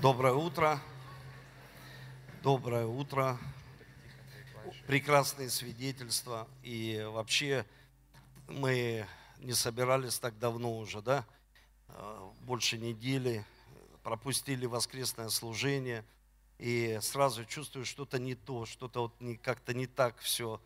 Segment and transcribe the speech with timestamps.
[0.00, 0.80] Доброе утро.
[2.42, 3.38] Доброе утро.
[4.86, 6.48] Прекрасные свидетельства.
[6.62, 7.66] И вообще
[8.48, 9.06] мы
[9.40, 11.26] не собирались так давно уже, да?
[11.88, 13.44] А, больше недели.
[14.02, 16.02] Пропустили воскресное служение.
[16.58, 20.62] И сразу чувствую, что-то не то, что-то вот как-то не так все.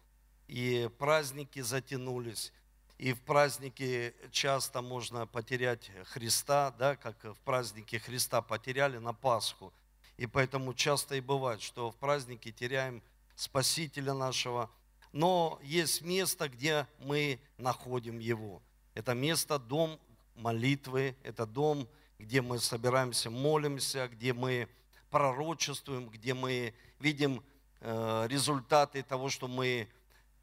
[0.47, 2.53] И праздники затянулись.
[2.99, 9.73] И в празднике часто можно потерять Христа, да, как в празднике Христа потеряли на Пасху.
[10.17, 13.03] И поэтому часто и бывает, что в празднике теряем
[13.35, 14.71] Спасителя нашего.
[15.13, 18.63] Но есть место, где мы находим Его.
[18.95, 19.99] Это место, дом
[20.37, 21.89] молитвы, это дом,
[22.21, 24.69] где мы собираемся, молимся, где мы
[25.11, 27.43] пророчествуем, где мы видим
[27.81, 29.89] э, результаты того, что мы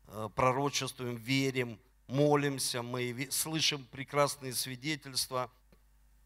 [0.07, 1.79] э, пророчествуем, верим–
[2.11, 5.49] молимся, мы слышим прекрасные свидетельства.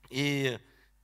[0.09, 0.59] И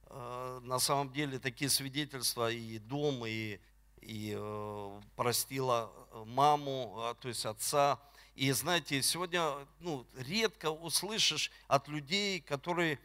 [0.08, 3.60] э, на самом деле такие свидетельства и дом, и,
[4.02, 5.92] и э, простила
[6.26, 8.00] маму, а, то есть отца.
[8.34, 12.98] И знаете, сегодня ну, редко услышишь от людей, которые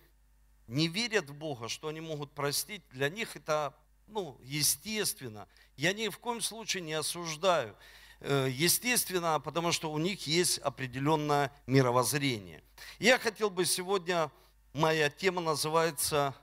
[0.69, 2.83] не верят в Бога, что они могут простить.
[2.91, 3.75] Для них это
[4.07, 5.47] ну, естественно.
[5.77, 7.77] Я ни в коем случае не осуждаю.
[8.21, 12.63] Э, естественно, потому что у них есть определенное мировоззрение.
[12.99, 14.31] Я хотел бы сегодня,
[14.73, 16.35] моя тема называется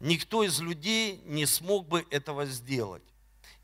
[0.00, 3.02] «Никто из людей не смог бы этого сделать».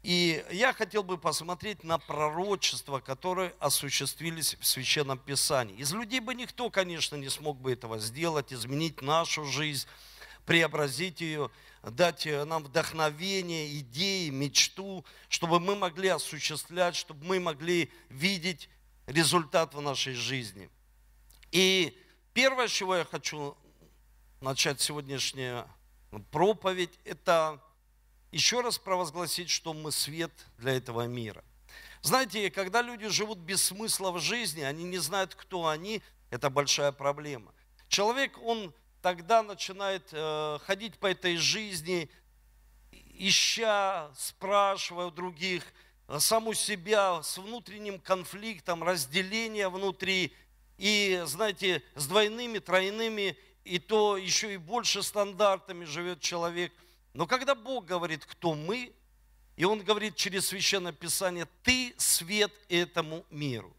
[0.03, 5.77] И я хотел бы посмотреть на пророчества, которые осуществились в Священном Писании.
[5.77, 9.87] Из людей бы никто, конечно, не смог бы этого сделать, изменить нашу жизнь,
[10.49, 11.51] преобразить ее
[11.83, 18.71] дать э, нам вдохновение, идеи, мечту, чтобы мы могли осуществлять, чтобы мы могли видеть
[19.07, 20.71] результат в нашей жизни.
[21.53, 21.95] И
[22.33, 23.59] первое, с чего я хочу
[24.41, 25.69] начать сегодняшнюю
[26.31, 27.63] проповедь, это
[28.33, 31.45] еще раз провозгласить, что мы свет для этого мира.
[32.01, 36.93] Знаете, когда люди живут без смысла в жизни, они не знают, кто они, это большая
[36.93, 37.53] проблема.
[37.89, 38.73] Человек, он
[39.03, 42.11] тогда начинает э, ходить по этой жизни,
[42.91, 45.65] ища, спрашивая у других,
[46.19, 50.33] саму себя с внутренним конфликтом, разделение внутри,
[50.79, 56.73] и, знаете, с двойными, тройными, и то еще и больше стандартами живет человек.
[57.15, 58.93] Но когда Бог говорит, кто мы,
[59.57, 63.75] и Он говорит через Священное Писание, ты свет этому миру.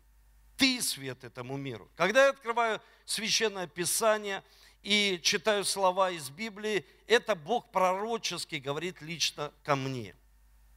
[0.58, 1.90] Ты свет этому миру.
[1.96, 4.44] Когда я открываю Священное Писание–
[4.84, 10.16] и читаю слова из Библии, это Бог пророчески говорит лично ко мне.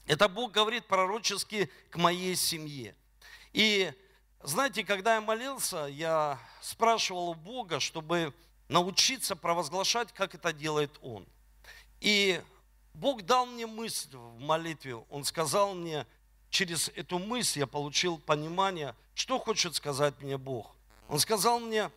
[0.07, 2.95] Это Бог говорит пророчески к моей семье.
[3.53, 3.93] И
[4.43, 8.35] знаете, когда я молился, я спрашивал у Бога, чтобы
[8.69, 11.25] научиться провозглашать, как это делает Он.
[12.01, 12.43] И
[12.95, 14.97] Бог дал мне мысль в молитве.
[15.11, 16.07] Он сказал мне,
[16.51, 20.75] через эту мысль я получил понимание, что хочет сказать мне Бог.
[21.09, 21.91] Он сказал мне,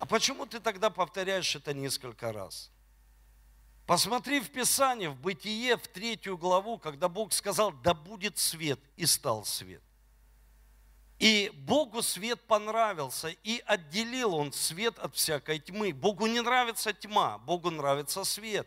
[0.00, 2.70] а почему ты тогда повторяешь это несколько раз?
[3.86, 9.04] Посмотри в Писание, в Бытие, в третью главу, когда Бог сказал, да будет свет, и
[9.04, 9.82] стал свет.
[11.18, 15.92] И Богу свет понравился, и отделил он свет от всякой тьмы.
[15.92, 18.66] Богу не нравится тьма, Богу нравится свет.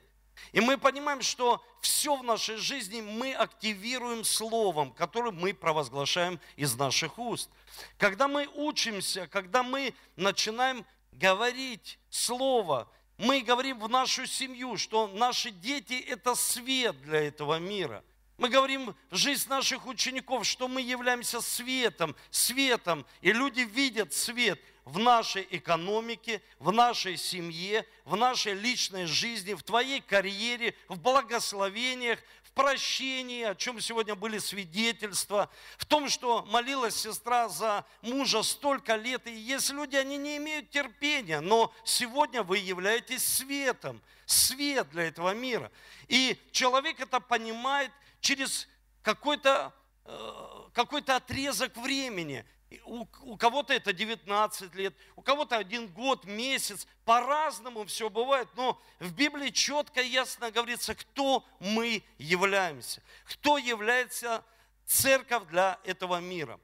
[0.52, 6.76] И мы понимаем, что все в нашей жизни мы активируем словом, которое мы провозглашаем из
[6.76, 7.50] наших уст.
[7.98, 10.86] Когда мы учимся, когда мы начинаем
[11.18, 12.90] говорить Слово.
[13.18, 18.04] Мы говорим в нашу семью, что наши дети– это свет для этого мира.
[18.38, 24.60] Мы говорим в жизнь наших учеников, что мы являемся светом, светом, и люди видят свет
[24.86, 32.20] в нашей экономике, в нашей семье, в нашей личной жизни, в твоей карьере, в благословениях,
[32.54, 39.26] прощении, о чем сегодня были свидетельства, в том, что молилась сестра за мужа столько лет.
[39.28, 45.34] И есть люди, они не имеют терпения, но сегодня вы являетесь светом, свет для этого
[45.34, 45.72] мира.
[46.08, 47.92] И человек это понимает
[48.22, 48.68] через
[49.02, 49.74] какой-то
[50.06, 52.46] э, какой-то отрезок времени
[52.86, 58.82] у, у кого-то это 19 лет, у кого-то один год, месяц, по-разному все бывает, но
[59.00, 64.44] в Библии четко и ясно говорится, кто мы являемся, кто является
[64.86, 66.60] церковь для этого мира.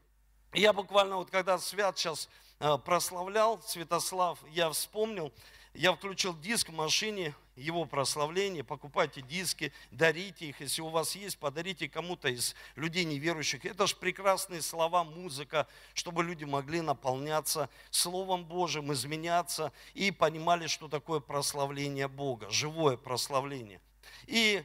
[0.53, 2.29] Я буквально вот когда Свят сейчас
[2.59, 5.31] э, прославлял, Святослав, я вспомнил,
[5.73, 10.61] я включил диск в машине, его прославление, покупайте диски, дарите их.
[10.61, 13.65] Если у вас есть, подарите кому-то из людей неверующих.
[13.65, 20.87] Это же прекрасные слова, музыка, чтобы люди могли наполняться Словом Божьим, изменяться и понимали, что
[20.87, 23.81] такое прославление Бога, живое прославление.
[24.27, 24.63] И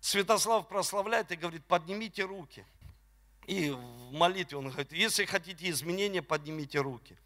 [0.00, 2.64] Святослав прославляет и говорит, поднимите руки.
[3.46, 7.16] И в молитве он говорит, если хотите изменения, поднимите руки.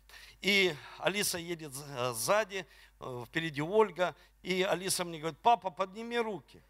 [0.41, 2.65] И Алиса едет сзади, э,
[3.27, 6.63] впереди Ольга, и Алиса мне говорит, папа, подними руки.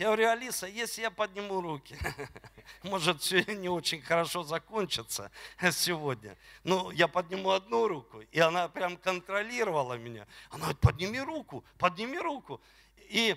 [0.00, 1.94] Я говорю, Алиса, если я подниму руки,
[2.82, 5.30] может, все не очень хорошо закончится
[5.72, 6.38] сегодня.
[6.64, 10.26] Ну, я подниму одну руку, и она прям контролировала меня.
[10.48, 12.62] Она говорит, подними руку, подними руку.
[13.10, 13.36] И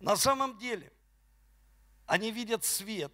[0.00, 0.92] на самом деле,
[2.04, 3.12] они видят свет.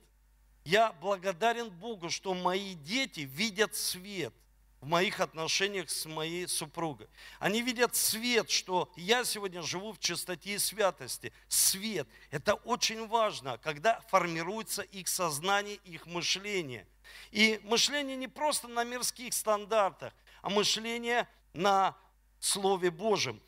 [0.65, 4.35] Я благодарен Богу, что мои дети видят свет
[4.82, 7.06] в моих отношениях с моей супругой.
[7.38, 11.32] Они видят свет, что я сегодня живу в чистоте и святости.
[11.46, 12.08] Свет.
[12.32, 16.84] Это очень важно, когда формируется их сознание, их мышление.
[17.31, 20.12] И мышление не просто на мирских стандартах,
[20.43, 21.96] а мышление на
[22.40, 23.40] Слове Божьем.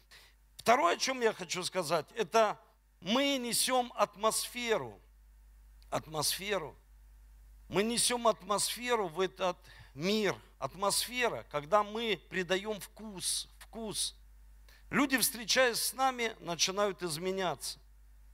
[0.57, 2.61] Второе, о чем я хочу сказать, это
[3.01, 5.01] мы несем атмосферу.
[5.91, 6.77] Атмосферу.
[7.69, 9.57] Мы несем атмосферу в этот
[9.95, 14.15] мир, атмосфера, когда мы придаем вкус, вкус.
[14.91, 17.79] Люди, встречаясь с нами, начинают изменяться.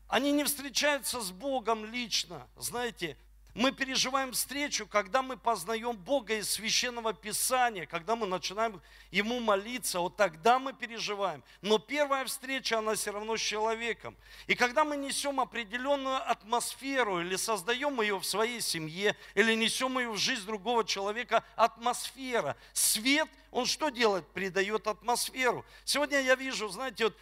[0.09, 2.47] Они не встречаются с Богом лично.
[2.57, 3.17] Знаете,
[3.55, 8.81] мы переживаем встречу, когда мы познаем Бога из Священного Писания, когда мы начинаем
[9.11, 11.43] Ему молиться, вот тогда мы переживаем.
[11.63, 14.17] Но первая встреча, она все равно с человеком.
[14.47, 20.11] И когда мы несем определенную атмосферу, или создаем ее в своей семье, или несем ее
[20.11, 24.27] в жизнь другого человека, атмосфера, свет, он что делает?
[24.29, 25.65] Придает атмосферу.
[25.85, 27.17] Сегодня я вижу, знаете, вот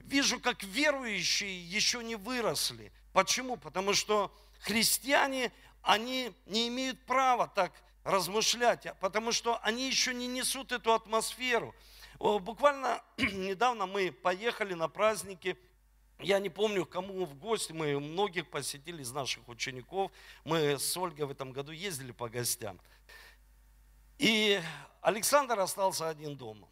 [0.00, 2.90] вижу, как верующие еще не выросли.
[3.12, 3.56] Почему?
[3.56, 5.52] Потому что христиане,
[5.84, 7.72] они не имеют права так
[8.04, 11.74] размышлять, потому что они еще не несут эту атмосферу.
[12.18, 15.58] Буквально недавно мы поехали на праздники,
[16.20, 20.10] я не помню, кому в гости, мы многих посетили из наших учеников,
[20.44, 22.80] мы с Ольгой в этом году ездили по гостям.
[24.18, 24.60] И
[25.02, 26.68] Александр остался один дома.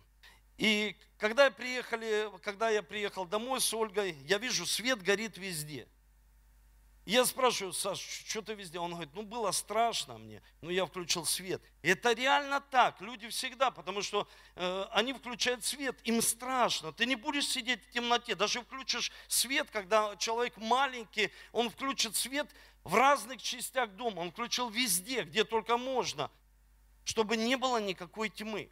[0.56, 5.86] И когда, приехали, когда я приехал домой с Ольгой, я вижу, свет горит везде–
[7.04, 8.78] я спрашиваю, Саш, что ты везде?
[8.78, 11.60] Он говорит, ну было страшно мне, но я включил свет.
[11.82, 16.92] Это реально так, люди всегда, потому что э, они включают свет, им страшно.
[16.92, 22.48] Ты не будешь сидеть в темноте, даже включишь свет, когда человек маленький, он включит свет
[22.84, 26.30] в разных частях дома, он включил везде, где только можно,
[27.04, 28.70] чтобы не было никакой тьмы.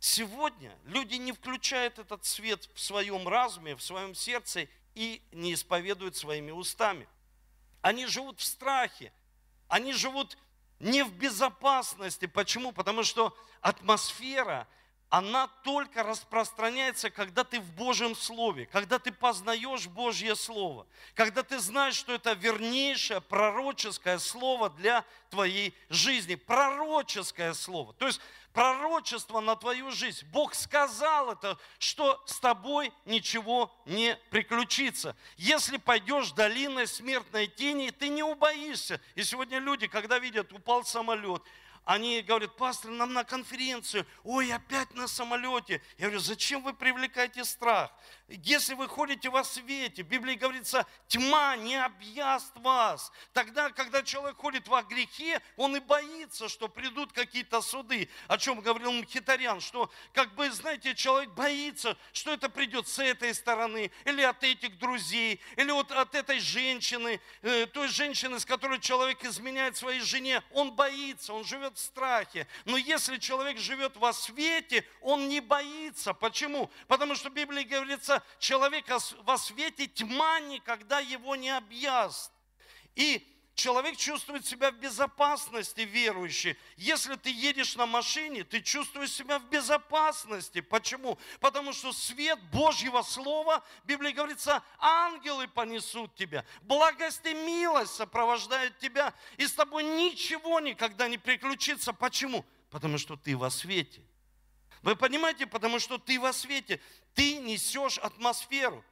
[0.00, 6.16] Сегодня люди не включают этот свет в своем разуме, в своем сердце и не исповедуют
[6.16, 7.06] своими устами.
[7.84, 9.12] Они живут в страхе.
[9.68, 10.38] Они живут
[10.80, 12.24] не в безопасности.
[12.24, 12.72] Почему?
[12.72, 14.66] Потому что атмосфера,
[15.16, 21.60] она только распространяется, когда ты в Божьем Слове, когда ты познаешь Божье Слово, когда ты
[21.60, 26.34] знаешь, что это вернейшее пророческое Слово для твоей жизни.
[26.34, 27.92] Пророческое Слово.
[27.92, 28.20] То есть
[28.52, 30.26] пророчество на твою жизнь.
[30.32, 35.14] Бог сказал это, что с тобой ничего не приключится.
[35.36, 39.00] Если пойдешь долиной смертной тени, ты не убоишься.
[39.14, 41.42] И сегодня люди, когда видят, упал самолет,
[41.84, 45.82] они говорят, пастор, нам на конференцию, ой, опять на самолете.
[45.98, 47.92] Я говорю, зачем вы привлекаете страх?
[48.28, 53.12] Если вы ходите во свете, в Библии говорится, тьма не объяст вас.
[53.34, 58.08] Тогда, когда человек ходит во грехе, он и боится, что придут какие-то суды.
[58.28, 63.34] О чем говорил Мхитарян, что, как бы, знаете, человек боится, что это придет с этой
[63.34, 68.80] стороны, или от этих друзей, или вот от этой женщины, э, той женщины, с которой
[68.80, 70.42] человек изменяет своей жене.
[70.50, 72.46] Он боится, он живет в страхе.
[72.64, 76.14] Но если человек живет во свете, он не боится.
[76.14, 76.70] Почему?
[76.88, 78.86] Потому что в Библии говорится, человек
[79.22, 82.32] во свете, тьма никогда его не объяст.
[82.94, 86.56] И человек чувствует себя в безопасности, верующий.
[86.76, 90.60] Если ты едешь на машине, ты чувствуешь себя в безопасности.
[90.60, 91.18] Почему?
[91.40, 96.44] Потому что свет Божьего Слова, в Библии говорится, ангелы понесут тебя.
[96.62, 99.14] Благость и милость сопровождают тебя.
[99.36, 101.92] И с тобой ничего никогда не приключится.
[101.92, 102.44] Почему?
[102.70, 104.02] Потому что ты во свете.
[104.82, 106.80] Вы понимаете, потому что ты во свете,
[107.14, 108.84] ты несешь атмосферу.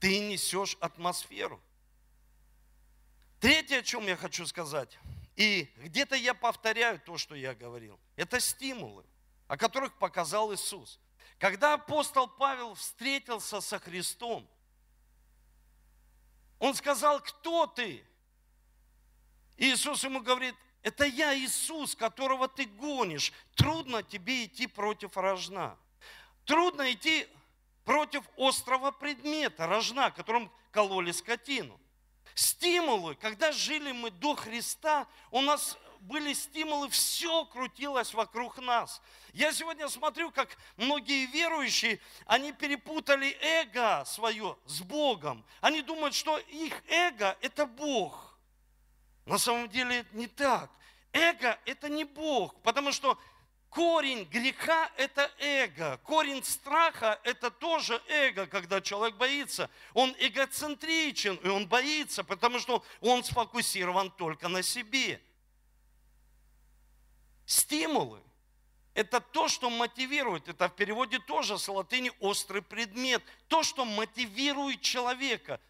[0.00, 1.60] Ты несешь атмосферу.
[3.40, 4.98] Третье, о чем я хочу сказать,
[5.36, 9.04] и где-то я повторяю то, что я говорил, это стимулы,
[9.46, 10.98] о которых показал Иисус.
[11.38, 14.48] Когда апостол Павел встретился со Христом,
[16.58, 18.04] он сказал, кто ты?
[19.56, 23.32] Иисус ему говорит, это я, Иисус, которого ты гонишь.
[23.54, 25.76] Трудно тебе идти против рожна.
[26.44, 27.28] Трудно идти
[27.84, 31.78] против острого предмета, рожна, которым кололи скотину.
[32.38, 39.02] Стимулы, когда жили мы до Христа, у нас были стимулы, все крутилось вокруг нас.
[39.32, 45.44] Я сегодня смотрю, как многие верующие, они перепутали эго свое с Богом.
[45.60, 48.38] Они думают, что их эго– это Бог.
[49.26, 50.70] На самом деле не так.
[51.12, 53.18] Эго– это не Бог, потому что
[53.70, 55.98] корень греха– это эго.
[56.04, 59.70] Корень страха– это тоже эго, когда человек боится.
[59.94, 65.20] Он эгоцентричен, и он боится, потому что он сфокусирован только на себе.
[67.46, 68.20] Стимулы–
[68.94, 70.48] это то, что мотивирует.
[70.48, 73.22] Это в переводе тоже с латыни «острый предмет».
[73.48, 75.60] То, что мотивирует человека,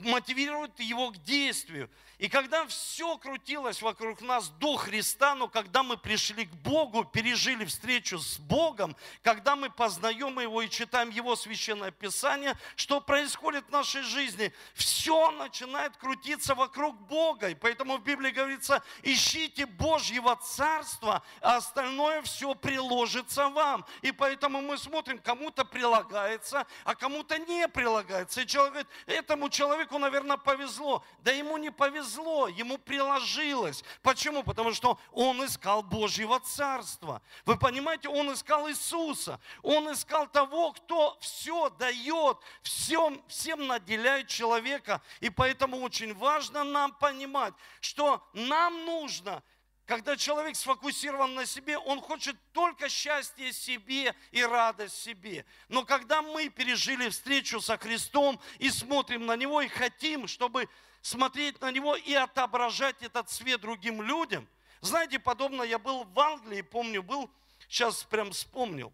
[0.00, 1.90] мотивирует его к действию.
[2.20, 7.64] И когда все крутилось вокруг нас до Христа, но когда мы пришли к Богу, пережили
[7.64, 13.72] встречу с Богом, когда мы познаем Его и читаем Его священное Писание, что происходит в
[13.72, 14.52] нашей жизни?
[14.74, 17.48] Все начинает крутиться вокруг Бога.
[17.48, 23.86] И поэтому в Библии говорится, ищите Божьего Царства, а остальное все приложится вам.
[24.02, 28.42] И поэтому мы смотрим, кому-то прилагается, а кому-то не прилагается.
[28.42, 31.04] И человек говорит, этому человеку, наверное, повезло.
[31.20, 33.84] Да ему не повезло, ему приложилось.
[34.02, 34.42] Почему?
[34.42, 37.22] Потому что он искал Божьего Царства.
[37.44, 39.40] Вы понимаете, он искал Иисуса.
[39.62, 45.00] Он искал того, кто все дает, всем, всем наделяет человека.
[45.20, 49.42] И поэтому очень важно нам понимать, что нам нужно
[49.90, 55.44] когда человек сфокусирован на себе, он хочет только счастье себе и радость себе.
[55.68, 60.68] Но когда мы пережили встречу со Христом и смотрим на Него и хотим, чтобы
[61.02, 64.46] смотреть на него и отображать этот свет другим людям.
[64.80, 67.28] Знаете, подобно я был в Англии, помню, был,
[67.68, 68.92] сейчас прям вспомнил,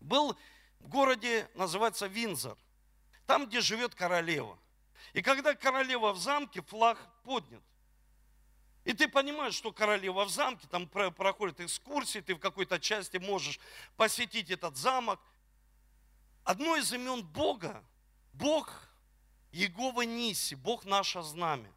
[0.00, 0.38] был
[0.80, 2.56] в городе, называется Винзор,
[3.26, 4.58] там, где живет королева.
[5.12, 7.62] И когда королева в замке, флаг поднят.
[8.84, 13.58] И ты понимаешь, что королева в замке, там проходят экскурсии, ты в какой-то части можешь
[13.96, 15.20] посетить этот замок.
[16.44, 17.82] Одно из имен Бога,
[18.34, 18.70] Бог
[19.52, 21.72] Егова Ниси, Бог наше знамя.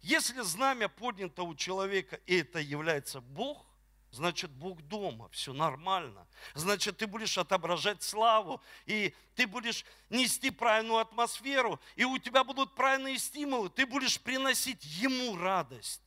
[0.00, 3.66] Если знамя поднято у человека, и это является Бог,
[4.12, 6.24] значит Бог дома, все нормально.
[6.54, 12.76] Значит, ты будешь отображать славу, и ты будешь нести правильную атмосферу, и у тебя будут
[12.76, 16.03] правильные стимулы, ты будешь приносить Ему радость.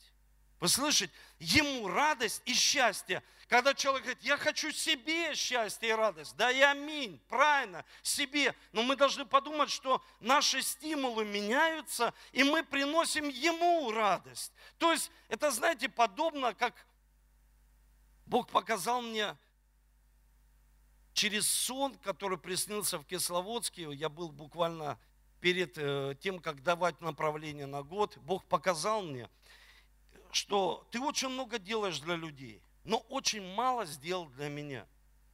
[0.60, 1.14] Вы слышите?
[1.40, 3.22] Ему радость и счастье.
[3.48, 6.36] Когда человек говорит, я хочу себе счастье и радость.
[6.36, 8.56] Да и аминь, правильно, себе.
[8.72, 14.52] Но мы должны подумать, что наши стимулы меняются, и мы приносим ему радость.
[14.80, 16.74] То есть, это, знаете, подобно, как
[18.26, 19.38] Бог показал мне
[21.14, 23.94] через сон, который приснился в Кисловодске.
[23.94, 25.00] Я был буквально
[25.40, 28.18] перед э, тем, как давать направление на год.
[28.18, 29.30] Бог показал мне–
[30.32, 34.86] что ты очень много делаешь для людей, но очень мало сделал для меня.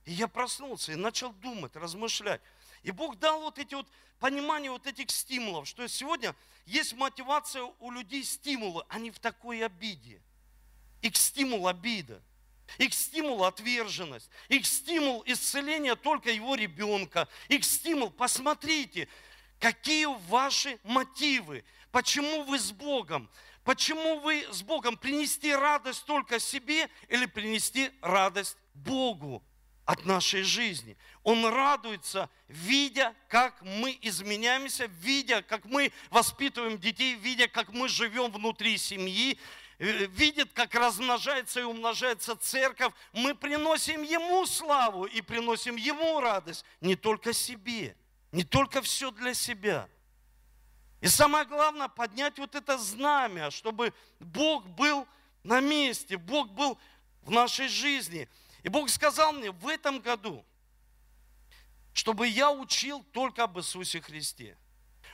[0.06, 2.42] И я проснулся и начал думать, размышлять.
[2.84, 3.88] И Бог дал вот эти вот
[4.20, 6.36] понимание вот этих стимулов, что сегодня
[6.66, 10.22] есть мотивация у людей стимулы, они в такой обиде.
[11.02, 12.22] Их стимул обида.
[12.78, 14.30] Их стимул отверженность.
[14.48, 17.28] Их стимул исцеления только его ребенка.
[17.50, 19.08] Их стимул, посмотрите,
[19.60, 21.64] какие ваши мотивы.
[21.92, 23.30] Почему вы с Богом?
[23.63, 24.98] Почему вы с Богом?
[24.98, 29.41] Принести радость только себе или принести радость Богу
[29.86, 30.98] от нашей жизни?
[31.24, 38.32] Он радуется, видя, как мы изменяемся, видя, как мы воспитываем детей, видя, как мы живем
[38.32, 39.39] внутри семьи,
[39.79, 46.65] э, видит, как размножается и умножается церковь, мы приносим Ему славу и приносим Ему радость,
[46.82, 47.96] не только себе,
[48.34, 49.88] не только все для себя–
[51.04, 55.06] и самое главное, поднять вот это знамя, чтобы Бог был
[55.44, 56.80] на месте, Бог был
[57.24, 58.30] в нашей жизни.
[58.64, 60.46] И Бог сказал мне в этом году,
[61.92, 64.58] чтобы я учил только об Иисусе Христе.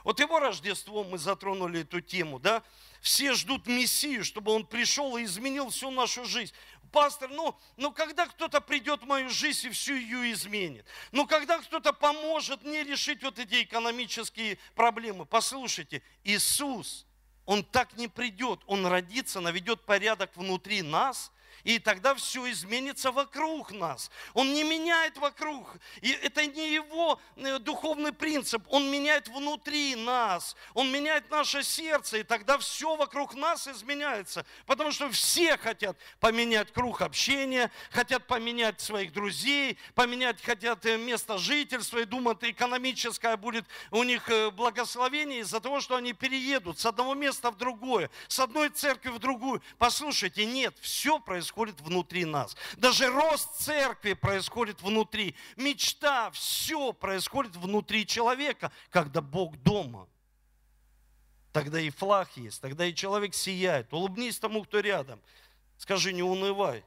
[0.03, 2.61] Вот его Рождество мы затронули эту тему, да?
[3.01, 6.53] Все ждут Мессию, чтобы он пришел и изменил всю нашу жизнь
[6.89, 10.85] пастор, ну, ну когда кто-то придет в мою жизнь и всю ее изменит?
[11.11, 15.25] Ну когда кто-то поможет мне решить вот эти экономические проблемы?
[15.25, 17.05] Послушайте, Иисус,
[17.45, 21.31] Он так не придет, Он родится, наведет порядок внутри нас,
[21.63, 24.09] И тогда все изменится вокруг нас.
[24.33, 25.67] Он не меняет вокруг.
[26.01, 28.63] И это не его э, духовный принцип.
[28.69, 30.55] Он меняет внутри нас.
[30.73, 32.19] Он меняет наше сердце.
[32.19, 34.45] И тогда все вокруг нас изменяется.
[34.65, 41.37] Потому что все хотят поменять круг общения, хотят поменять своих друзей, поменять хотят э, место
[41.37, 46.85] жительства и думают, экономическое будет у них э, благословение из-за того, что они переедут с
[46.85, 49.61] одного места в другое, с одной церкви в другую.
[49.77, 52.55] Послушайте, нет, все происходит внутри нас.
[52.77, 55.35] Даже рост церкви происходит внутри.
[55.57, 60.07] Мечта, все происходит внутри человека, когда Бог дома.
[61.51, 63.91] Тогда и флаг есть, тогда и человек сияет.
[63.91, 65.19] Улыбнись тому, кто рядом.
[65.77, 66.83] Скажи, не унывай.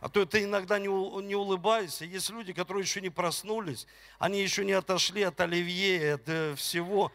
[0.00, 2.04] А то ты иногда не, не улыбаешься.
[2.04, 3.86] Есть люди, которые еще не проснулись,
[4.18, 7.12] они еще не отошли от оливье, от э, всего.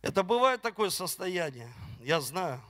[0.00, 2.62] Это бывает такое состояние, я знаю.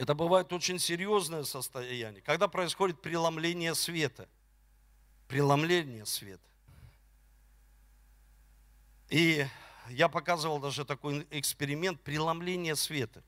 [0.00, 4.30] Это бывает очень серьезное состояние, когда происходит преломление света.
[5.28, 6.48] Преломление света.
[9.10, 9.46] И
[9.90, 13.22] я показывал даже такой эксперимент преломления света.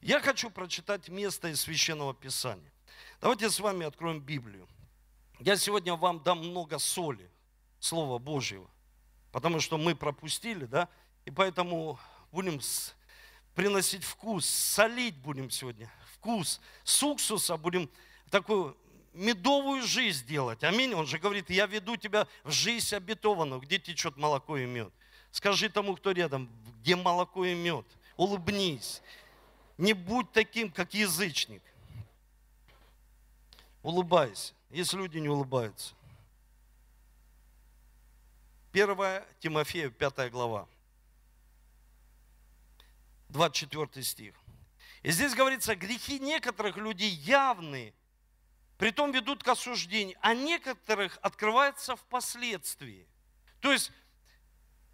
[0.00, 2.72] Я хочу прочитать место из Священного Писания.
[3.20, 4.66] Давайте с вами откроем Библию.
[5.40, 7.30] Я сегодня вам дам много соли,
[7.80, 8.70] Слова Божьего,
[9.30, 10.88] потому что мы пропустили, да,
[11.26, 11.98] и поэтому
[12.32, 12.62] будем
[13.54, 15.92] приносить вкус, солить будем сегодня,
[16.24, 16.60] вкус.
[16.84, 17.90] С уксуса будем
[18.30, 18.76] такую
[19.12, 20.64] медовую жизнь делать.
[20.64, 20.94] Аминь.
[20.94, 24.92] Он же говорит, я веду тебя в жизнь обетованную, где течет молоко и мед.
[25.30, 26.48] Скажи тому, кто рядом,
[26.80, 27.84] где молоко и мед.
[28.16, 29.02] Улыбнись.
[29.76, 31.62] Не будь таким, как язычник.
[33.82, 35.94] Улыбайся, если люди не улыбаются.
[38.72, 38.96] 1
[39.40, 40.66] Тимофея, 5 глава,
[43.28, 44.34] 24 стих.
[45.04, 47.92] И здесь говорится, грехи некоторых людей явны,
[48.78, 53.06] притом ведут к осуждению, а некоторых открывается впоследствии.
[53.60, 53.92] То есть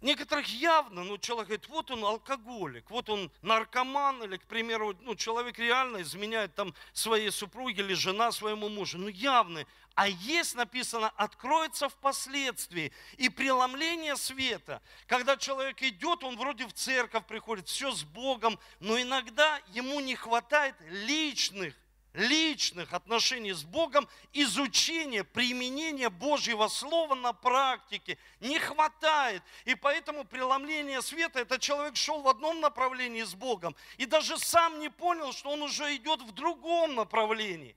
[0.01, 5.13] Некоторых явно, ну, человек говорит, вот он алкоголик, вот он наркоман, или, к примеру, ну,
[5.13, 9.63] человек реально изменяет там своей супруге или жена своему мужу, ну, явно.
[9.93, 12.91] А есть написано, откроется впоследствии.
[13.17, 18.99] И преломление света, когда человек идет, он вроде в церковь приходит, все с Богом, но
[18.99, 21.75] иногда ему не хватает личных
[22.13, 29.41] личных отношений с Богом, изучения, применения Божьего Слова на практике не хватает.
[29.65, 34.79] И поэтому преломление света, это человек шел в одном направлении с Богом и даже сам
[34.79, 37.75] не понял, что он уже идет в другом направлении,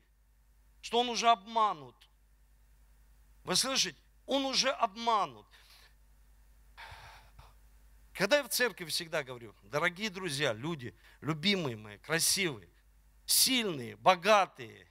[0.81, 1.97] что он уже обманут.
[3.45, 3.99] Вы слышите?
[4.27, 5.47] Он уже обманут.
[8.15, 12.69] Когда я в церкви всегда говорю, дорогие друзья, люди, любимые мои, красивые,
[13.27, 14.87] сильные, богатые,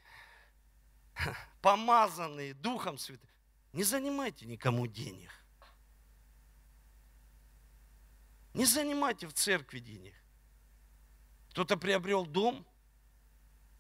[1.62, 3.30] помазанные Духом Святым,
[3.74, 5.32] не занимайте никому денег.
[8.54, 10.14] Не занимайте в церкви денег.
[11.50, 12.66] Кто-то приобрел дом,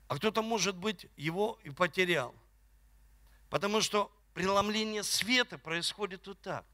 [0.07, 2.35] а кто-то, может быть, его и потерял.
[3.49, 6.65] Потому что преломление света происходит вот так.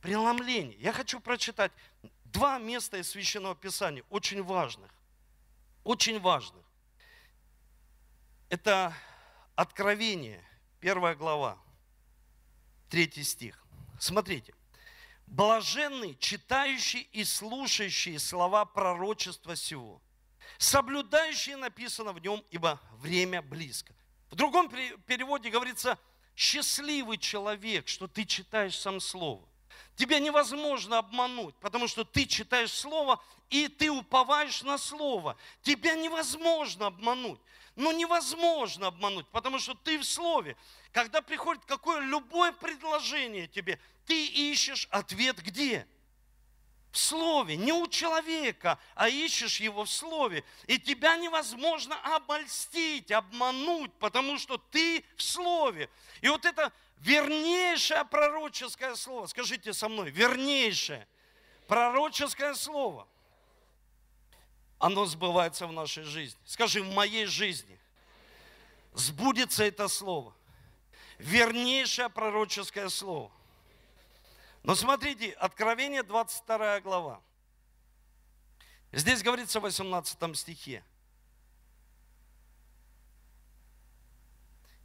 [0.00, 0.76] Преломление.
[0.78, 1.72] Я хочу прочитать
[2.24, 4.90] два места из Священного Писания, очень важных.
[5.84, 6.63] Очень важных.
[8.48, 8.94] Это
[9.56, 10.44] Откровение,
[10.80, 11.56] первая глава,
[12.90, 13.64] третий стих.
[14.00, 14.52] Смотрите.
[15.26, 20.02] Блаженный, читающий и слушающий слова пророчества сего,
[20.58, 23.94] соблюдающий написано в нем, ибо время близко.
[24.28, 25.98] В другом переводе говорится,
[26.34, 29.48] счастливый человек, что ты читаешь сам Слово.
[29.94, 35.36] Тебя невозможно обмануть, потому что ты читаешь Слово, и ты уповаешь на Слово.
[35.62, 37.40] Тебя невозможно обмануть.
[37.76, 40.56] Но невозможно обмануть, потому что ты в Слове.
[40.92, 45.86] Когда приходит какое любое предложение тебе, ты ищешь ответ где?
[46.92, 50.44] В Слове, не у человека, а ищешь его в Слове.
[50.68, 55.90] И тебя невозможно обольстить, обмануть, потому что ты в Слове.
[56.20, 61.08] И вот это вернейшее пророческое слово, скажите со мной, вернейшее
[61.66, 63.08] пророческое слово–
[64.84, 66.38] оно сбывается в нашей жизни.
[66.44, 67.80] Скажи, в моей жизни
[68.92, 70.36] сбудется это слово.
[71.18, 73.32] Вернейшее пророческое слово.
[74.62, 77.22] Но смотрите, Откровение 22 глава.
[78.92, 80.84] Здесь говорится в 18 стихе.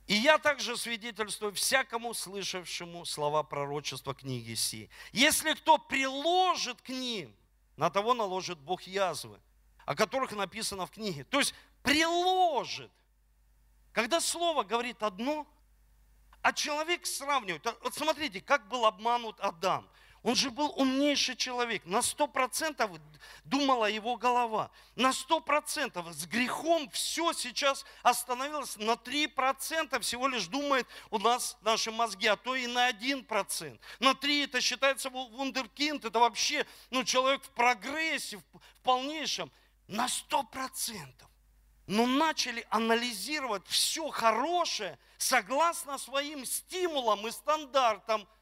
[0.08, 4.90] И я также свидетельствую всякому слышавшему слова пророчества книги Си.
[5.12, 7.36] Если кто приложит к ним,
[7.76, 9.42] на того наложит Бог язвы,
[9.90, 11.24] о которых написано в книге.
[11.24, 12.92] То есть приложит.
[13.92, 15.48] Когда слово говорит одно,
[16.44, 17.66] а человек сравнивает.
[17.82, 19.90] Вот смотрите, как был обманут Адам.
[20.22, 21.84] Он же был умнейший человек.
[21.86, 22.92] На сто процентов
[23.46, 24.70] думала его голова.
[24.96, 28.78] На сто процентов с грехом все сейчас остановилось.
[28.78, 33.26] На три процента всего лишь думает у нас наши мозги, а то и на один
[33.26, 33.82] процент.
[34.00, 36.06] На три это считается вундеркинд.
[36.06, 39.52] Это вообще ну, человек в прогрессе, в, в полнейшем.
[39.90, 41.28] На сто процентов
[41.88, 48.28] но начали анализировать все хорошее согласно своим стимулам и стандартам–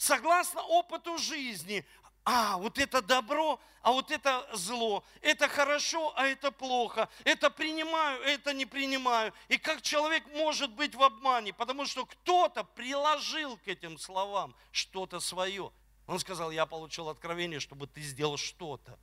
[0.00, 1.84] согласно опыту жизни.
[2.24, 5.04] А, вот это добро, а вот это зло.
[5.20, 7.08] Это хорошо, а это плохо.
[7.24, 9.32] Это принимаю, это не принимаю.
[9.48, 11.52] И как человек может быть в обмане?
[11.52, 15.70] Потому что кто-то приложил к этим словам что-то свое.
[16.06, 18.98] Он сказал, я получил откровение, чтобы ты сделал что-то.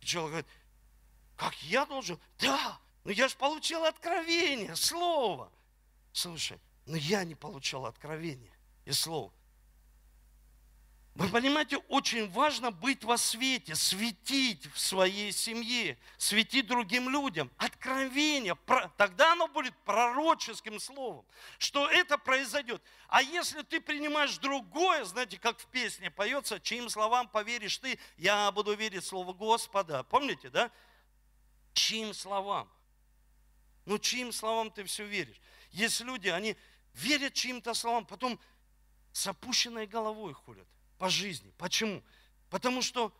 [0.00, 0.50] И человек говорит,
[1.38, 2.18] как я должен?
[2.40, 5.52] Да, но я же получил откровение, слово.
[6.12, 8.52] Слушай, но я не получал откровение
[8.84, 9.32] и слово.
[11.14, 17.50] Вы понимаете, очень важно быть во свете, светить в своей семье, светить другим людям.
[17.56, 18.56] Откровение,
[18.96, 21.24] тогда оно будет пророческим словом,
[21.58, 22.82] что это произойдет.
[23.08, 28.50] А если ты принимаешь другое, знаете, как в песне поется, чьим словам поверишь ты, я
[28.50, 30.02] буду верить в слово Господа.
[30.04, 30.70] Помните, да?
[31.72, 32.70] Чьим словам?
[33.84, 35.40] Ну, чьим словам ты все веришь?
[35.70, 36.56] Есть люди, они
[36.94, 38.38] верят чьим-то словам, потом
[39.12, 40.66] с опущенной головой ходят
[40.98, 41.52] по жизни.
[41.58, 42.02] Почему?
[42.50, 43.14] Потому что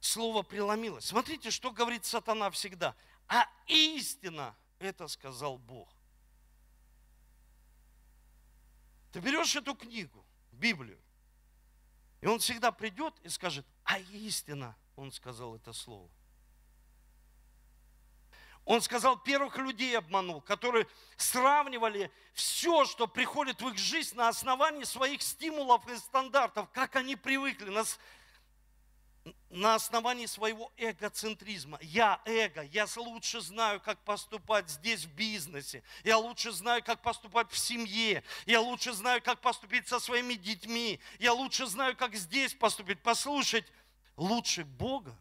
[0.00, 1.06] слово преломилось.
[1.06, 2.94] Смотрите, что говорит сатана всегда.
[3.26, 5.88] А истина, это сказал Бог.
[9.12, 11.00] Ты берешь эту книгу, Библию,
[12.20, 16.10] и он всегда придет и скажет, а истина, он сказал это слово.
[18.68, 24.84] Он сказал, первых людей обманул, которые сравнивали все, что приходит в их жизнь на основании
[24.84, 27.84] своих стимулов и стандартов, как они привыкли, на,
[29.48, 31.78] на основании своего эгоцентризма.
[31.80, 37.50] Я эго, я лучше знаю, как поступать здесь в бизнесе, я лучше знаю, как поступать
[37.50, 42.52] в семье, я лучше знаю, как поступить со своими детьми, я лучше знаю, как здесь
[42.52, 43.00] поступить.
[43.00, 43.64] Послушать,
[44.18, 45.16] лучше Бога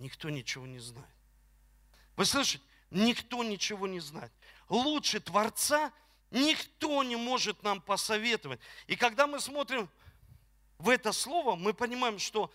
[0.00, 1.17] никто ничего не знает.
[2.18, 2.64] Вы слышите?
[2.90, 4.32] Никто ничего не знает.
[4.68, 5.92] Лучше Творца
[6.32, 8.58] никто не может нам посоветовать.
[8.88, 9.88] И когда мы смотрим
[10.78, 12.52] в это слово, мы понимаем, что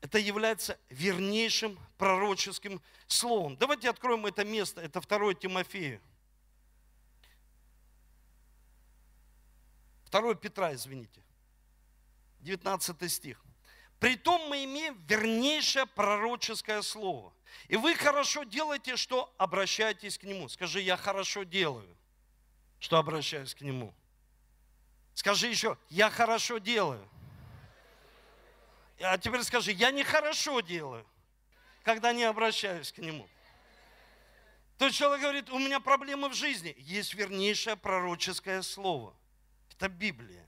[0.00, 3.56] это является вернейшим пророческим словом.
[3.56, 4.80] Давайте откроем это место.
[4.80, 6.00] Это 2 Тимофею.
[10.10, 11.22] 2 Петра, извините.
[12.40, 13.40] 19 стих.
[14.00, 17.32] Притом мы имеем вернейшее пророческое слово.
[17.68, 20.48] И вы хорошо делаете, что обращаетесь к Нему.
[20.48, 21.96] Скажи, я хорошо делаю,
[22.78, 23.94] что обращаюсь к Нему.
[25.14, 27.06] Скажи еще, я хорошо делаю.
[29.00, 31.06] А теперь скажи, я нехорошо делаю,
[31.82, 33.28] когда не обращаюсь к Нему.
[34.78, 36.74] То есть человек говорит, у меня проблемы в жизни.
[36.78, 39.14] Есть вернейшее пророческое слово.
[39.72, 40.46] Это Библия.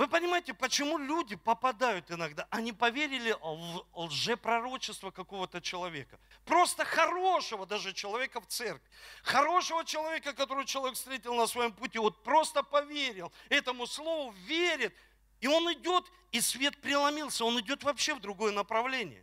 [0.00, 2.46] Вы понимаете, почему люди попадают иногда?
[2.48, 6.18] Они поверили в лжепророчество какого-то человека.
[6.46, 8.88] Просто хорошего даже человека в церкви.
[9.22, 11.98] Хорошего человека, которого человек встретил на своем пути.
[11.98, 14.94] Вот просто поверил этому слову, верит.
[15.42, 17.44] И он идет, и свет преломился.
[17.44, 19.22] Он идет вообще в другое направление.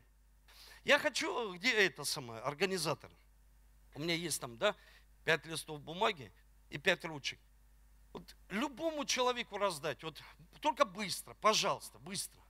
[0.84, 3.10] Я хочу, где это самое, организатор?
[3.96, 4.76] У меня есть там, да,
[5.26, 6.32] пять листов бумаги
[6.70, 7.40] и пять ручек.
[8.13, 10.22] Вот любому человеку раздать, вот
[10.58, 12.41] только быстро, пожалуйста, быстро.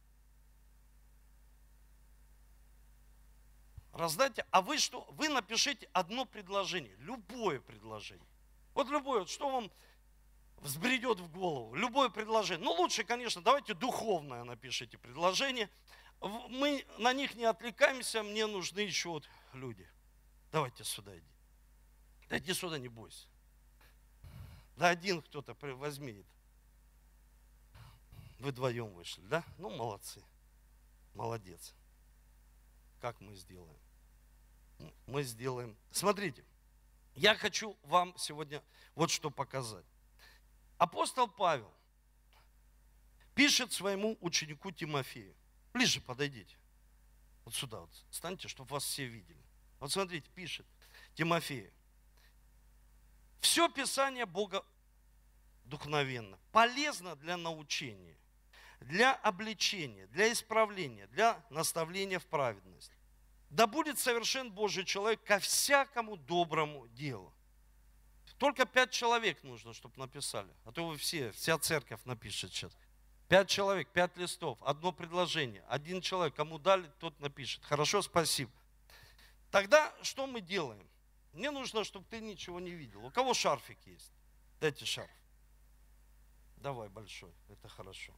[3.93, 5.07] Раздайте, а вы что?
[5.11, 8.27] Вы напишите одно предложение, любое предложение.
[8.75, 9.71] Вот любое, что вам
[10.57, 12.63] взбредет в голову, любое предложение.
[12.63, 15.69] Ну, лучше, конечно, давайте духовное напишите предложение.
[16.21, 19.89] Мы на них не отвлекаемся, мне нужны еще вот люди.
[20.51, 21.27] Давайте сюда иди.
[22.29, 23.27] Да иди сюда, не бойся.
[24.75, 26.36] Да один кто-то возьми это.
[28.39, 29.43] Вы вдвоем вышли, да?
[29.57, 30.23] Ну, молодцы.
[31.13, 31.73] Молодец.
[33.01, 33.79] Как мы сделаем?
[35.07, 35.75] Мы сделаем.
[35.91, 36.43] Смотрите,
[37.15, 38.63] я хочу вам сегодня
[38.95, 39.85] вот что показать.
[40.77, 41.71] Апостол Павел
[43.33, 45.35] пишет своему ученику Тимофею.
[45.73, 46.57] Ближе подойдите.
[47.45, 47.89] Вот сюда вот.
[48.11, 49.41] Станьте, чтобы вас все видели.
[49.79, 50.65] Вот смотрите, пишет
[51.15, 51.71] Тимофею.
[53.39, 54.63] Все Писание Бога
[55.65, 58.17] духовенно, полезно для научения,
[58.81, 62.95] для обличения, для исправления, для наставления в праведности,
[63.49, 67.33] да будет совершен Божий человек ко всякому доброму делу.
[68.37, 70.53] Только пять человек нужно, чтобы написали.
[70.65, 72.71] А то вы все, вся церковь напишет сейчас.
[73.27, 75.63] Пять человек, пять листов, одно предложение.
[75.67, 77.63] Один человек, кому дали, тот напишет.
[77.65, 78.51] Хорошо, спасибо.
[79.49, 80.87] Тогда что мы делаем?
[81.33, 83.05] Мне нужно, чтобы ты ничего не видел.
[83.05, 84.11] У кого шарфик есть?
[84.59, 85.09] Дайте шарф.
[86.57, 88.13] Давай большой, это хорошо.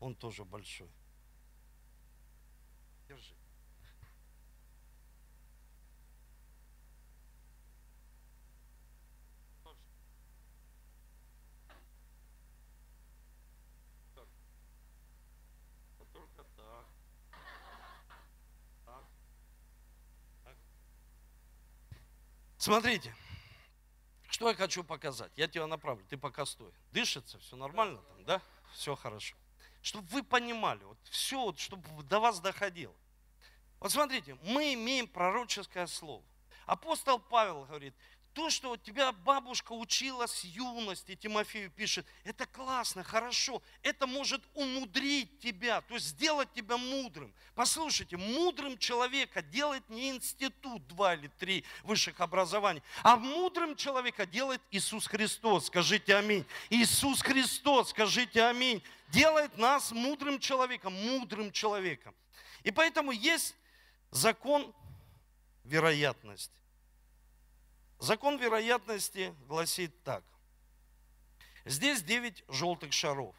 [0.00, 0.88] Он тоже большой.
[3.08, 3.34] Держи.
[22.58, 23.14] Смотрите,
[24.28, 25.32] что я хочу показать.
[25.36, 26.70] Я тебя направлю, ты пока стой.
[26.92, 28.42] Дышится, все нормально там, да?
[28.74, 29.36] Все хорошо.
[29.82, 32.94] Чтобы вы понимали, вот все, вот, чтобы до вас доходило.
[33.80, 36.24] Вот смотрите, мы имеем пророческое слово.
[36.66, 37.94] Апостол Павел говорит,
[38.38, 45.40] то, что тебя бабушка учила с юности, Тимофею пишет, это классно, хорошо, это может умудрить
[45.40, 47.34] тебя, то есть сделать тебя мудрым.
[47.56, 54.62] Послушайте, мудрым человека делает не институт два или три высших образований, а мудрым человека делает
[54.70, 56.46] Иисус Христос, скажите аминь.
[56.70, 62.14] Иисус Христос, скажите аминь, делает нас мудрым человеком, мудрым человеком.
[62.62, 63.56] И поэтому есть
[64.12, 64.72] закон
[65.64, 66.54] вероятности.
[67.98, 70.24] Закон вероятности гласит так.
[71.64, 73.34] Здесь 9 желтых шаров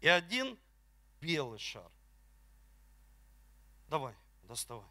[0.00, 0.58] и один
[1.20, 1.90] белый шар.
[3.88, 4.88] Давай, доставай.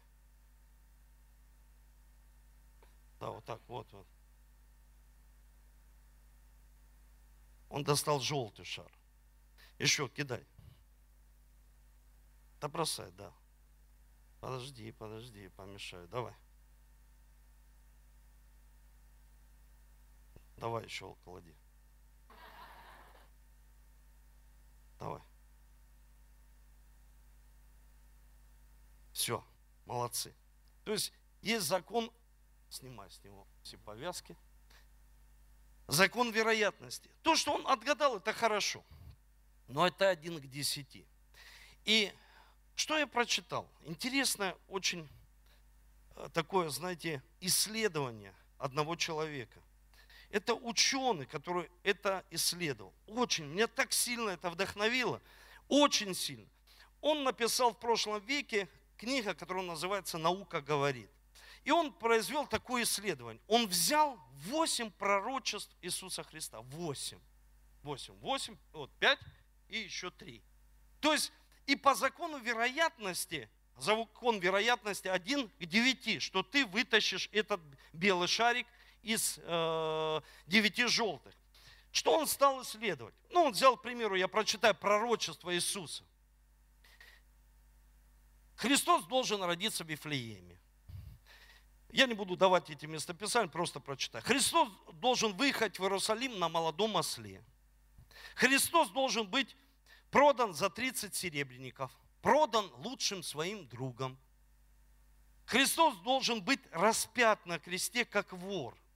[3.20, 4.06] Да, вот так, вот, вот.
[7.70, 8.90] Он достал желтый шар.
[9.78, 10.46] Еще кидай.
[12.60, 13.32] Да бросай, да.
[14.40, 16.06] Подожди, подожди, помешаю.
[16.08, 16.34] Давай.
[20.58, 21.54] Давай еще клади.
[24.98, 25.22] Давай.
[29.12, 29.44] Все,
[29.86, 30.34] молодцы.
[30.84, 32.10] То есть есть закон,
[32.70, 34.36] снимай с него все повязки.
[35.86, 37.08] Закон вероятности.
[37.22, 38.84] То, что он отгадал, это хорошо.
[39.68, 41.06] Но это один к десяти.
[41.84, 42.12] И
[42.74, 43.70] что я прочитал?
[43.82, 45.08] Интересное очень
[46.16, 49.62] э, такое, знаете, исследование одного человека.
[50.30, 52.92] Это ученый, который это исследовал.
[53.06, 55.22] Очень, меня так сильно это вдохновило,
[55.68, 56.46] очень сильно.
[57.00, 61.10] Он написал в прошлом веке книга, которая называется «Наука говорит».
[61.64, 63.40] И он произвел такое исследование.
[63.46, 66.60] Он взял восемь пророчеств Иисуса Христа.
[66.60, 67.18] Восемь.
[67.82, 68.14] Восемь.
[68.20, 69.18] Восемь, вот пять
[69.68, 70.42] и еще три.
[71.00, 71.32] То есть
[71.66, 77.60] и по закону вероятности, закон вероятности один к девяти, что ты вытащишь этот
[77.92, 78.66] белый шарик
[79.08, 81.34] из э, девяти желтых.
[81.92, 83.14] Что он стал исследовать?
[83.30, 86.04] Ну, он взял, к примеру, я прочитаю пророчество Иисуса.
[88.56, 90.60] Христос должен родиться в Вифлееме.
[91.90, 94.22] Я не буду давать эти местописания, просто прочитаю.
[94.24, 97.42] Христос должен выехать в Иерусалим на молодом осле.
[98.34, 99.56] Христос должен быть
[100.10, 101.90] продан за 30 серебряников,
[102.20, 104.18] продан лучшим своим другом.
[105.46, 108.76] Христос должен быть распят на кресте, как вор–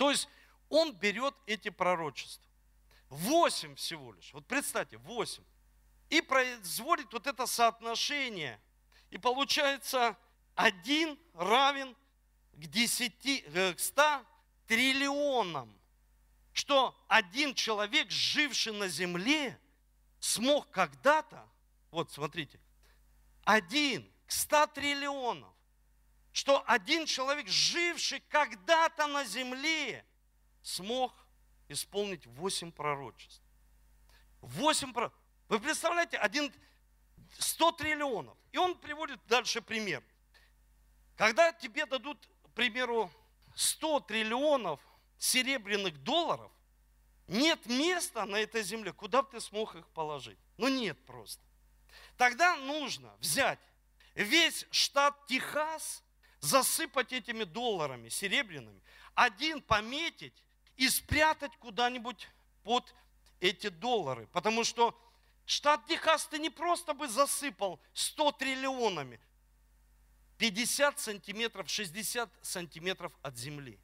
[0.00, 0.30] то есть
[0.70, 2.50] он берет эти пророчества.
[3.10, 4.32] Восемь всего лишь.
[4.32, 5.44] Вот представьте, восемь.
[6.08, 8.58] И производит вот это соотношение.
[9.10, 10.16] И получается
[10.54, 11.94] один равен
[12.54, 14.24] к, 10, э, к 100
[14.66, 15.70] триллионам.
[16.54, 19.60] Что один человек, живший на земле,
[20.18, 21.46] смог когда-то,
[21.90, 22.58] вот смотрите,
[23.44, 25.52] один к 100 триллионов
[26.32, 30.04] что один человек, живший когда-то на земле,
[30.62, 31.12] смог
[31.68, 33.42] исполнить восемь пророчеств.
[34.40, 35.20] Восемь пророчеств.
[35.48, 36.52] Вы представляете, один,
[37.38, 38.36] 100 триллионов.
[38.52, 40.02] И он приводит дальше пример.
[41.16, 43.10] Когда тебе дадут, к примеру,
[43.54, 44.80] 100 триллионов
[45.18, 46.50] серебряных долларов,
[47.26, 50.38] нет места на этой земле, куда бы ты смог их положить.
[50.56, 51.42] Ну нет просто.
[52.16, 53.60] Тогда нужно взять
[54.14, 56.04] весь штат Техас–
[56.40, 58.80] засыпать этими долларами серебряными,
[59.14, 60.34] один пометить
[60.76, 62.28] и спрятать куда-нибудь
[62.62, 62.94] под
[63.40, 64.26] эти доллары.
[64.28, 64.98] Потому что
[65.46, 69.20] штат Техас ты не просто бы засыпал 100 триллионами,
[70.38, 73.78] 50 сантиметров, 60 сантиметров от земли.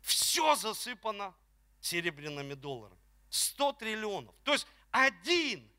[0.00, 1.34] Все засыпано
[1.80, 2.98] серебряными долларами.
[3.28, 4.34] 100 триллионов.
[4.42, 5.70] То есть один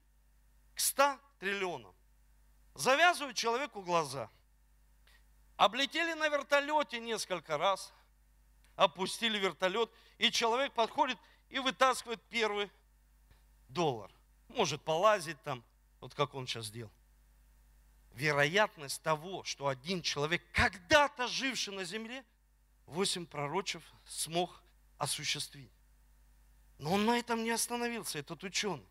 [0.75, 1.93] к 100 триллионам.
[2.75, 4.29] Завязывают человеку глаза–
[5.61, 7.93] Облетели на вертолете несколько раз,
[8.75, 11.19] опустили вертолет, и человек подходит
[11.51, 12.71] и вытаскивает первый
[13.69, 14.09] доллар.
[14.47, 15.63] Может полазить там,
[15.99, 16.91] вот как он сейчас сделал.
[18.13, 22.25] Вероятность того, что один человек, когда-то живший на земле,
[22.87, 24.63] восемь пророчеств смог
[24.97, 25.69] осуществить.
[26.79, 28.89] Но он на этом не остановился, этот ученый.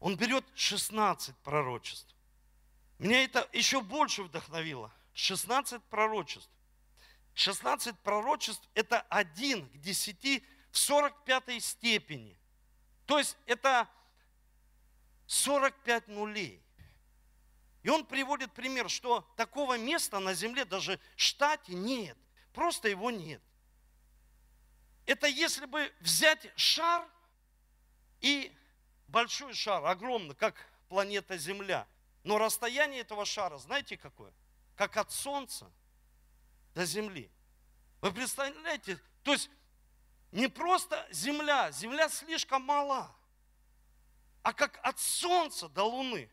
[0.00, 2.12] Он берет 16 пророчеств.
[2.98, 4.92] Меня это еще больше вдохновило.
[5.16, 6.50] 16 пророчеств.
[7.34, 12.38] 16 пророчеств– это один к 10 в 45 степени.
[13.06, 13.88] То есть это
[15.26, 16.62] 45 нулей.
[17.82, 22.18] И он приводит пример, что такого места на земле, даже в штате нет.
[22.52, 23.40] Просто его нет.
[25.06, 27.08] Это если бы взять шар
[28.20, 28.52] и
[29.08, 30.56] большой шар, огромный, как
[30.88, 31.86] планета Земля.
[32.22, 34.32] Но расстояние этого шара, знаете какое?
[34.76, 35.70] Как от Солнца
[36.74, 37.30] до Земли.
[38.02, 39.00] Вы представляете?
[39.22, 39.50] То есть
[40.30, 43.10] не просто Земля, Земля слишком мала,
[44.42, 46.30] а как от Солнца до Луны.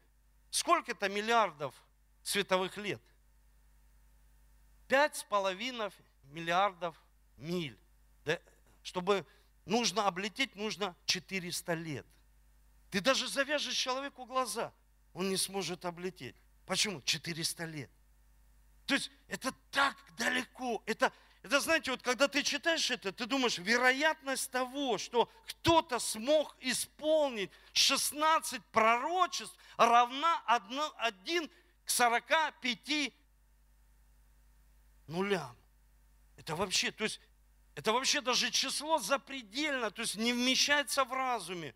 [0.51, 1.73] Сколько это миллиардов
[2.21, 3.01] световых лет?
[4.87, 5.89] Пять с половиной
[6.25, 7.01] миллиардов
[7.37, 7.79] миль.
[8.25, 8.39] Да,
[8.83, 9.25] чтобы
[9.65, 12.05] нужно облететь, нужно 400 лет.
[12.91, 14.71] Ты даже завяжешь человеку глаза,
[15.13, 16.35] он не сможет облететь.
[16.65, 17.01] Почему?
[17.01, 17.89] 400 лет.
[18.85, 20.83] То есть это так далеко.
[20.85, 26.55] Это, это, знаете, вот когда ты читаешь это, ты думаешь, вероятность того, что кто-то смог
[26.59, 31.49] исполнить 16 пророчеств, равна 1
[31.85, 33.13] к 45
[35.07, 35.55] нулям.
[36.37, 37.21] Это вообще, то есть,
[37.75, 41.73] это вообще даже число запредельно, то есть не вмещается в разуме.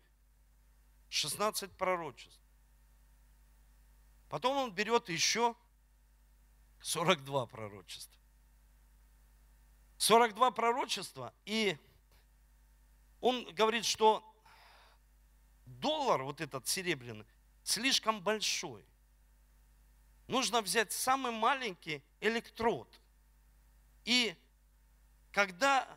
[1.10, 2.38] 16 пророчеств.
[4.28, 5.56] Потом он берет еще
[6.80, 8.18] 42 пророчества.
[9.98, 11.76] 42 пророчества, и
[13.20, 14.24] он говорит, что
[15.66, 17.26] доллар, вот этот серебряный,
[17.64, 18.84] слишком большой.
[20.28, 22.88] Нужно взять самый маленький электрод.
[24.04, 24.36] И
[25.32, 25.88] когда,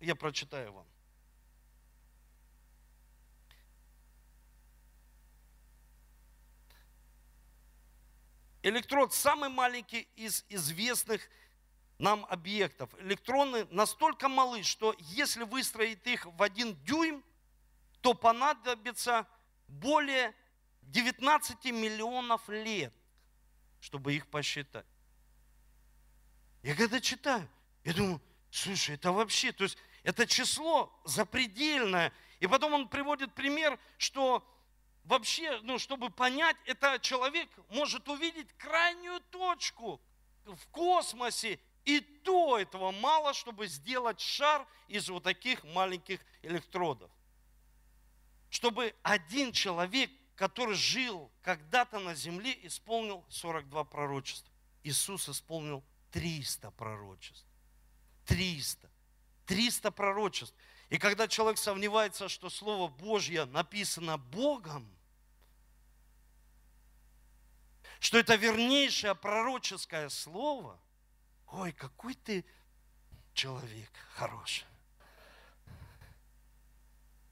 [0.00, 0.86] я прочитаю вам,
[8.64, 11.20] Электрод самый маленький из известных
[11.98, 12.88] нам объектов.
[12.98, 17.22] Электроны настолько малы, что если выстроить их в один дюйм,
[18.00, 19.26] то понадобится
[19.68, 20.34] более
[20.80, 22.94] 19 миллионов лет,
[23.80, 24.86] чтобы их посчитать.
[26.62, 27.46] Я когда читаю,
[27.84, 28.18] я думаю,
[28.50, 32.14] слушай, это вообще, то есть это число запредельное.
[32.40, 34.42] И потом он приводит пример, что
[35.04, 40.00] вообще, ну, чтобы понять, это человек может увидеть крайнюю точку
[40.44, 47.10] в космосе, и то этого мало, чтобы сделать шар из вот таких маленьких электродов.
[48.50, 54.52] Чтобы один человек, который жил когда-то на земле, исполнил 42 пророчества.
[54.82, 57.46] Иисус исполнил 300 пророчеств.
[58.26, 58.90] 300.
[59.46, 60.54] 300 пророчеств.
[60.90, 64.93] И когда человек сомневается, что Слово Божье написано Богом,
[68.04, 70.78] что это вернейшее пророческое слово,
[71.52, 72.44] ой, какой ты
[73.32, 74.66] человек хороший.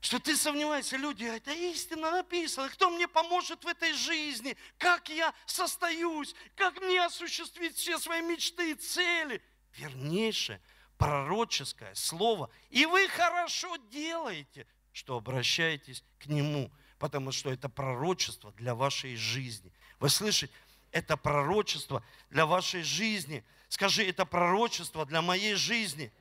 [0.01, 5.35] Что ты сомневаешься, люди, это истина написана, кто мне поможет в этой жизни, как я
[5.45, 9.43] состоюсь, как мне осуществить все свои мечты и цели.
[9.75, 10.59] Вернейшее
[10.97, 12.49] пророческое слово.
[12.71, 19.71] И вы хорошо делаете, что обращаетесь к нему, потому что это пророчество для вашей жизни.
[20.03, 20.53] Вы слышите?
[20.91, 23.45] Это пророчество для вашей жизни.
[23.69, 26.12] Скажи, это пророчество для моей жизни.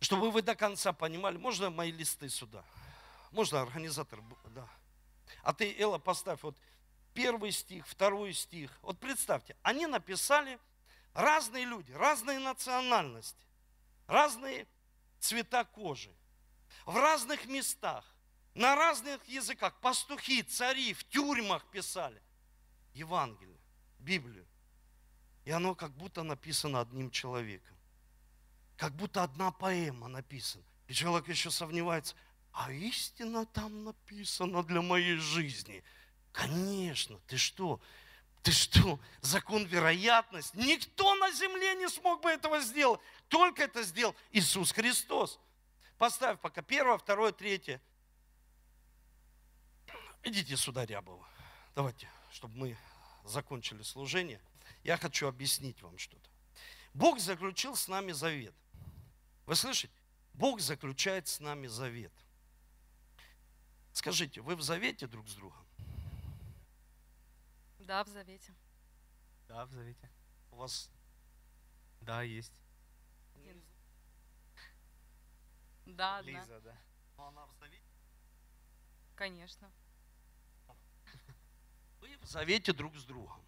[0.00, 2.64] Чтобы вы до конца понимали, можно мои листы сюда?
[3.30, 4.22] Можно организатор?
[4.54, 4.66] Да.
[5.42, 6.56] А ты, Элла, поставь вот
[7.12, 8.70] первый стих, второй стих.
[8.80, 10.58] Вот представьте, они написали
[11.12, 13.44] разные люди, разные национальности,
[14.06, 14.66] разные
[15.20, 16.10] цвета кожи,
[16.86, 18.15] в разных местах
[18.56, 19.74] на разных языках.
[19.80, 22.20] Пастухи, цари в тюрьмах писали
[22.94, 23.60] Евангелие,
[23.98, 24.46] Библию.
[25.44, 27.76] И оно как будто написано одним человеком.
[28.76, 30.64] Как будто одна поэма написана.
[30.88, 32.16] И человек еще сомневается,
[32.52, 35.84] а истина там написана для моей жизни.
[36.32, 37.80] Конечно, ты что?
[38.42, 38.98] Ты что?
[39.20, 40.56] Закон вероятности.
[40.56, 43.00] Никто на земле не смог бы этого сделать.
[43.28, 45.38] Только это сделал Иисус Христос.
[45.98, 47.82] Поставь пока первое, второе, третье.
[50.26, 51.24] Идите сюда, Рябова.
[51.76, 52.76] Давайте, чтобы мы
[53.24, 54.40] закончили служение,
[54.82, 56.28] я хочу объяснить вам что-то.
[56.94, 58.52] Бог заключил с нами завет.
[59.46, 59.94] Вы слышите?
[60.34, 62.12] Бог заключает с нами завет.
[63.92, 65.64] Скажите, вы в завете друг с другом?
[67.78, 68.52] Да, в завете.
[69.46, 70.10] Да, в завете.
[70.50, 70.90] У вас
[72.00, 72.52] Да, есть.
[75.84, 76.32] Да, одна.
[76.32, 76.76] Лиза, да.
[77.16, 77.86] ну, она в завете?
[79.14, 79.70] Конечно.
[82.00, 83.40] Вы в завете друг с другом.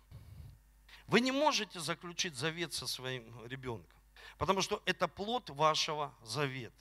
[1.07, 3.99] Вы не можете заключить завет со своим ребенком,
[4.37, 6.75] потому что это плод вашего завета.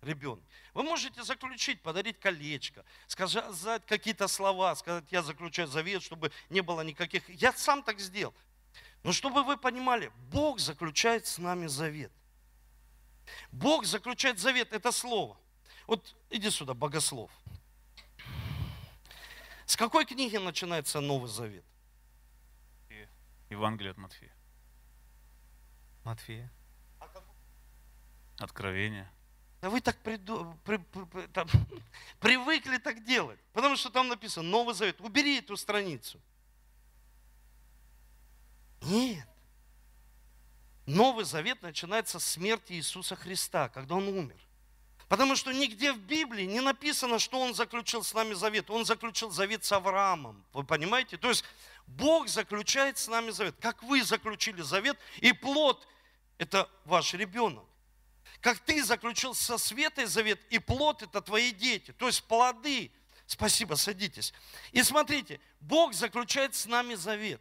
[0.00, 0.44] Ребенок.
[0.74, 6.82] Вы можете заключить, подарить колечко, сказать какие-то слова, сказать, я заключаю завет, чтобы не было
[6.82, 7.28] никаких...
[7.28, 8.32] Я сам так сделал.
[9.02, 12.12] Но чтобы вы понимали, Бог заключает с нами завет.
[13.50, 15.36] Бог заключает завет, это слово.
[15.86, 17.30] Вот иди сюда, богослов.
[19.68, 21.62] С какой книги начинается Новый Завет?
[23.50, 24.32] Евангелие от Матфея.
[26.04, 26.50] Матфея.
[28.38, 29.10] Откровение.
[29.60, 31.46] Да вы так приду- при- при- при- там,
[32.20, 33.38] привыкли так делать.
[33.52, 35.02] Потому что там написано Новый Завет.
[35.02, 36.18] Убери эту страницу.
[38.80, 39.28] Нет.
[40.86, 44.40] Новый Завет начинается с смерти Иисуса Христа, когда Он умер.
[45.08, 48.70] Потому что нигде в Библии не написано, что Он заключил с нами завет.
[48.70, 50.44] Он заключил завет с Авраамом.
[50.52, 51.16] Вы понимаете?
[51.16, 51.44] То есть
[51.86, 53.54] Бог заключает с нами завет.
[53.60, 55.88] Как вы заключили завет, и плод–
[56.38, 57.64] это ваш ребенок.
[58.42, 61.92] Как ты заключил со Светой завет, и плод– это твои дети.
[61.92, 62.92] То есть плоды.
[63.26, 64.34] Спасибо, садитесь.
[64.72, 67.40] И смотрите, Бог заключает с нами завет.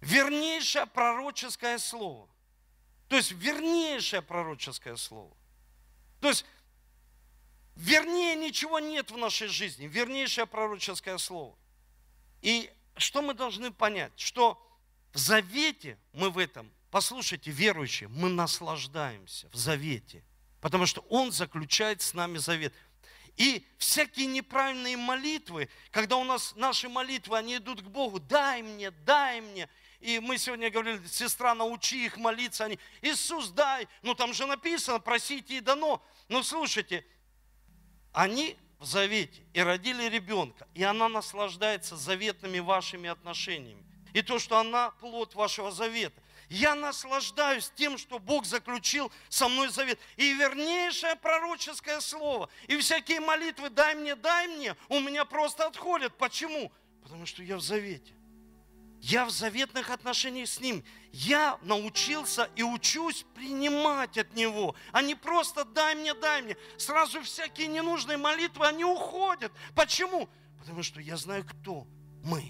[0.00, 2.28] Вернейшее пророческое слово.
[3.08, 5.34] То есть вернейшее пророческое слово.
[6.24, 6.46] То есть
[7.76, 9.86] вернее ничего нет в нашей жизни.
[9.86, 11.54] Вернейшее пророческое слово.
[12.40, 14.10] И что мы должны понять?
[14.16, 14.58] Что
[15.12, 20.24] в завете мы в этом, послушайте, верующие, мы наслаждаемся в завете.
[20.62, 22.72] Потому что Он заключает с нами завет.
[23.36, 28.92] И всякие неправильные молитвы, когда у нас наши молитвы, они идут к Богу, дай мне,
[28.92, 29.68] дай мне.
[30.00, 32.66] И мы сегодня говорили, сестра, научи их молиться.
[32.66, 33.88] Они, Иисус, дай.
[34.02, 36.02] Ну там же написано, просите и дано.
[36.28, 37.04] Но слушайте,
[38.12, 43.84] они в завете и родили ребенка, и она наслаждается заветными вашими отношениями.
[44.12, 46.20] И то, что она плод вашего завета.
[46.48, 49.98] Я наслаждаюсь тем, что Бог заключил со мной завет.
[50.16, 56.16] И вернейшее пророческое слово, и всякие молитвы «дай мне, дай мне» у меня просто отходят.
[56.16, 56.70] Почему?
[57.02, 58.12] Потому что я в завете.
[59.04, 60.82] Я в заветных отношениях с Ним.
[61.12, 66.56] Я научился и учусь принимать от Него, а не просто дай мне, дай мне.
[66.78, 69.52] Сразу всякие ненужные молитвы, они уходят.
[69.74, 70.26] Почему?
[70.58, 71.86] Потому что я знаю, кто
[72.22, 72.44] мы.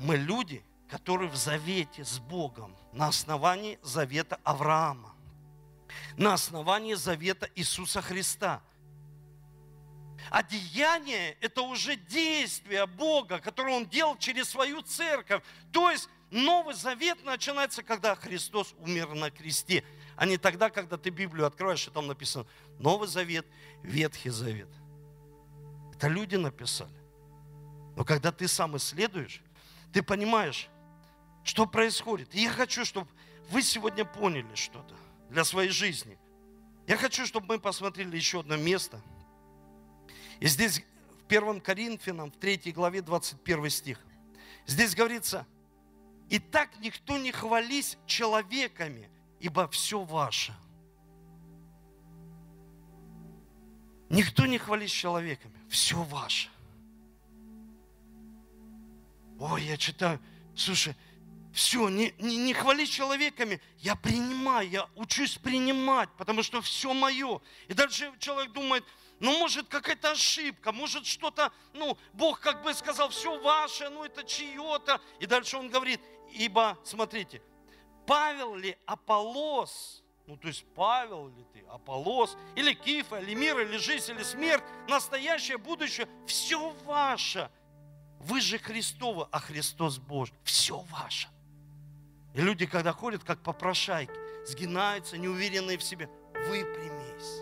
[0.00, 5.14] Мы люди, которые в завете с Богом на основании завета Авраама,
[6.16, 8.62] на основании завета Иисуса Христа–
[10.30, 15.42] а деяние– это уже действие Бога, которое Он делал через свою церковь.
[15.72, 19.84] То есть Новый Завет начинается, когда Христос умер на кресте,
[20.16, 22.46] а не тогда, когда ты Библию откроешь, и там написано
[22.78, 23.46] Новый Завет,
[23.82, 24.68] Ветхий Завет.
[25.94, 26.90] Это люди написали.
[27.96, 29.42] Но когда ты сам исследуешь,
[29.92, 30.68] ты понимаешь,
[31.44, 32.34] что происходит.
[32.34, 33.08] И я хочу, чтобы
[33.50, 34.94] вы сегодня поняли что-то
[35.30, 36.18] для своей жизни.
[36.86, 39.00] Я хочу, чтобы мы посмотрели еще одно место–
[40.44, 40.82] и здесь
[41.22, 43.98] в 1 Коринфянам, в 3 главе 21 стих.
[44.66, 45.46] Здесь говорится,
[46.28, 49.08] «И так никто не хвались человеками,
[49.40, 50.54] ибо все ваше».
[54.10, 56.50] Никто не хвались человеками, все ваше.
[59.40, 60.20] Ой, я читаю,
[60.54, 60.94] слушай,
[61.54, 67.40] все, не, не, не хвали человеками, я принимаю, я учусь принимать, потому что все мое.
[67.68, 68.84] И дальше человек думает,
[69.24, 74.22] ну, может, какая-то ошибка, может, что-то, ну, Бог как бы сказал, все ваше, ну, это
[74.22, 75.00] чье-то.
[75.18, 75.98] И дальше он говорит,
[76.30, 77.40] ибо, смотрите,
[78.06, 83.78] Павел ли Аполос, ну, то есть Павел ли ты, Аполос, или Кифа, или мир, или
[83.78, 87.50] жизнь, или смерть, настоящее, будущее, все ваше.
[88.20, 90.34] Вы же Христовы, а Христос Божий.
[90.44, 91.28] Все ваше.
[92.34, 94.12] И люди, когда ходят, как попрошайки,
[94.44, 96.10] сгинаются, неуверенные в себе,
[96.46, 97.40] выпрямись,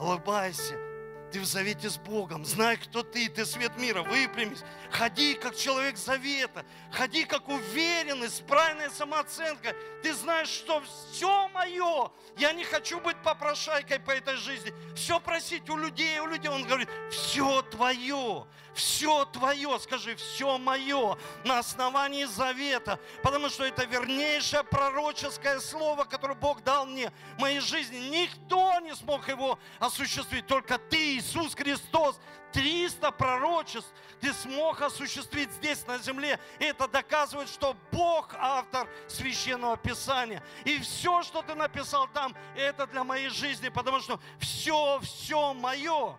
[0.00, 0.85] улыбайся,
[1.32, 2.44] Ты в завете с Богом.
[2.44, 3.28] Знай, кто ты.
[3.28, 4.02] Ты свет мира.
[4.02, 4.62] Выпрямись.
[4.90, 6.64] Ходи, как человек завета.
[6.92, 9.74] Ходи, как уверенный, с правильной самооценкой.
[10.02, 12.10] Ты знаешь, что все мое.
[12.36, 14.72] Я не хочу быть попрошайкой по этой жизни.
[14.94, 16.50] Все просить у людей, у людей.
[16.50, 18.46] Он говорит, все твое.
[18.74, 19.78] Все твое.
[19.80, 21.18] Скажи, все мое.
[21.44, 23.00] На основании завета.
[23.22, 27.98] Потому что это вернейшее пророческое слово, которое Бог дал мне в моей жизни.
[27.98, 30.46] Никто не смог его осуществить.
[30.46, 32.18] Только ты, Иисус Христос.
[32.52, 36.40] 300 пророчеств ты смог осуществить здесь на земле.
[36.58, 40.42] И это доказывает, что Бог автор священного писания.
[40.64, 46.16] И все, что ты написал там, это для моей жизни, потому что все, все мое.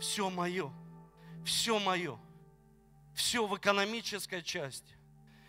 [0.00, 0.72] Все мое.
[1.44, 2.18] Все мое.
[3.14, 4.96] Все в экономической части,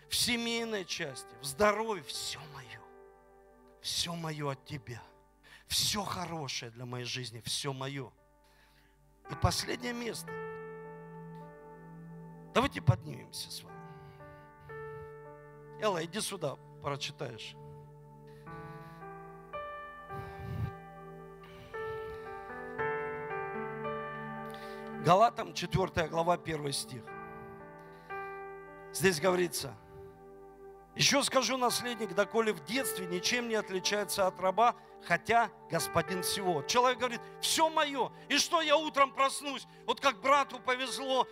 [0.10, 2.04] в семейной части, в здоровье.
[2.04, 2.82] Все мое.
[3.82, 5.02] Все мое от тебя.
[5.74, 8.12] Все хорошее для моей жизни, все мое.
[9.32, 10.32] И последнее место.
[12.54, 13.76] Давайте поднимемся с вами.
[15.82, 17.56] Элла, иди сюда, прочитаешь.
[25.04, 27.02] Галатам 4 глава 1 стих.
[28.94, 29.76] Здесь говорится,
[30.96, 36.62] еще скажу, наследник, доколе в детстве ничем не отличается от раба, хотя господин всего.
[36.64, 38.12] Человек говорит, все мое.
[38.30, 39.66] И что я утром проснусь?
[39.88, 41.28] Вот как брату повезло,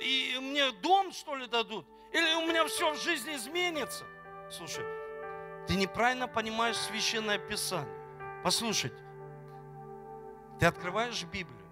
[0.00, 1.86] и мне дом, что ли, дадут?
[2.12, 4.04] Или у меня все в жизни изменится?
[4.50, 4.84] Слушай,
[5.66, 7.94] ты неправильно понимаешь священное писание.
[8.42, 8.96] Послушайте,
[10.58, 11.66] ты открываешь Библию,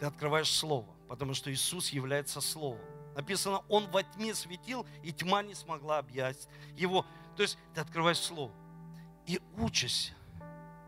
[0.00, 2.80] ты открываешь Слово, потому что Иисус является Словом.
[3.18, 7.04] Написано, Он во тьме светил, и тьма не смогла объять его.
[7.36, 8.52] То есть ты открываешь Слово
[9.26, 10.12] и учишься,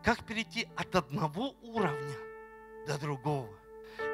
[0.01, 2.15] как перейти от одного уровня
[2.87, 3.49] до другого.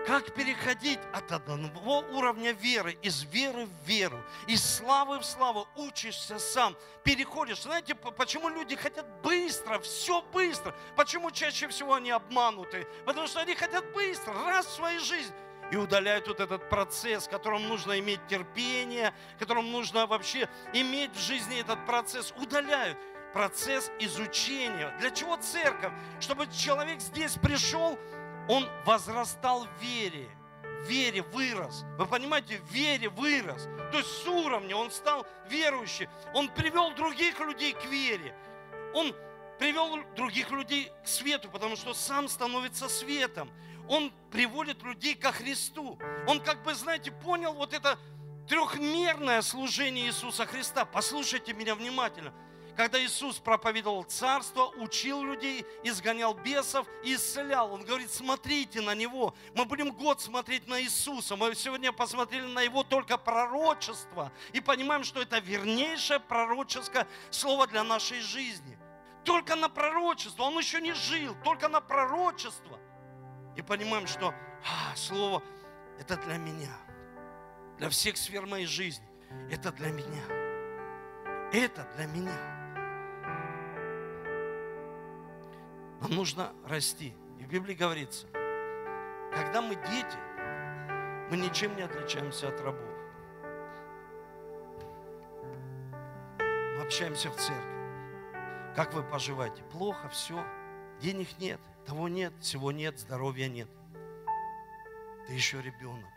[0.08, 6.40] Как переходить от одного уровня веры, из веры в веру, из славы в славу, учишься
[6.40, 7.62] сам, переходишь.
[7.62, 10.74] Знаете, почему люди хотят быстро, все быстро?
[10.96, 12.88] Почему чаще всего они обмануты?
[13.06, 15.36] Потому что они хотят быстро, раз в своей жизни
[15.72, 21.60] и удаляют вот этот процесс, которым нужно иметь терпение, которым нужно вообще иметь в жизни
[21.60, 22.98] этот процесс, удаляют
[23.34, 24.96] процесс изучения.
[25.00, 25.92] Для чего церковь?
[26.20, 28.00] Чтобы человек здесь пришел,
[28.48, 30.30] он возрастал в вере,
[30.64, 31.84] в вере вырос.
[31.98, 33.68] Вы понимаете, в вере вырос.
[33.92, 36.10] То есть с уровня он стал верующим.
[36.34, 38.34] Он привел других людей к вере.
[38.94, 39.14] Он
[39.60, 43.52] привел других людей к свету, потому что сам становится светом.
[43.90, 45.98] Он приводит людей ко Христу.
[46.28, 47.98] Он как бы, знаете, понял вот это
[48.48, 50.86] трехмерное служение Иисуса Христа.
[50.86, 52.34] Послушайте меня внимательно–
[52.78, 57.74] когда Иисус проповедовал царство, учил людей, изгонял бесов исцелял.
[57.74, 59.34] Он говорит, смотрите на Него.
[59.56, 61.36] Мы будем год смотреть на Иисуса.
[61.36, 67.84] Мы сегодня посмотрели на Его только пророчество и понимаем, что это вернейшее пророческое слово для
[67.84, 68.78] нашей жизни.
[69.24, 70.44] Только на пророчество.
[70.44, 72.80] Он еще не жил, только на пророчество.
[73.58, 74.34] И понимаем, что
[74.64, 75.42] а, слово
[76.00, 76.78] это для меня.
[77.80, 79.06] Для всех сфер моей жизни.
[79.52, 80.24] Это для меня.
[81.52, 82.58] Это для меня.
[86.02, 87.16] Нам нужно расти.
[87.40, 88.28] И в Библии говорится,
[89.34, 90.18] когда мы дети,
[91.32, 92.82] мы ничем не отличаемся от рабов.
[96.40, 98.76] Мы общаемся в церкви.
[98.76, 99.64] Как вы поживаете?
[99.72, 100.46] Плохо, все.
[101.02, 103.70] Денег нет, того нет, всего нет, здоровья нет.
[105.26, 106.10] Ты еще ребенок.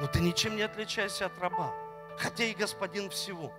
[0.00, 1.72] Но ты ничем не отличаешься от раба.
[2.18, 3.52] Хотя и господин всего.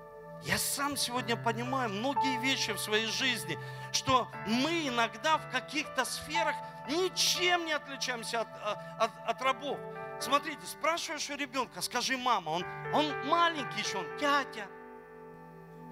[0.44, 3.58] Я сам сегодня понимаю многие вещи в своей жизни,
[3.92, 6.56] что мы иногда в каких-то сферах
[6.90, 9.80] ничем не отличаемся от, а, от, от рабов.
[10.20, 14.68] Смотрите, спрашиваешь у ребенка, скажи, мама, он, он маленький еще, он тятя,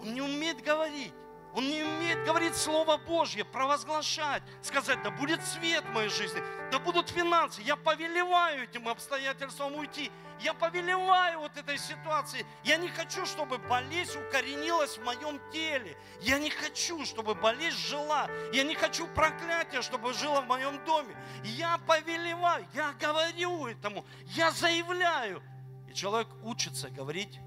[0.01, 1.13] он не умеет говорить.
[1.55, 6.79] Он не умеет говорить Слово Божье, провозглашать, сказать, да будет свет в моей жизни, да
[6.79, 7.61] будут финансы.
[7.61, 10.11] Я повелеваю этим обстоятельствам уйти.
[10.41, 12.45] Я повелеваю вот этой ситуации.
[12.65, 15.97] Я не хочу, чтобы болезнь укоренилась в моем теле.
[16.19, 18.27] Я не хочу, чтобы болезнь жила.
[18.51, 21.15] Я не хочу проклятия, чтобы жило в моем доме.
[21.45, 25.41] Я повелеваю, я говорю этому, я заявляю.
[25.87, 27.39] И человек учится говорить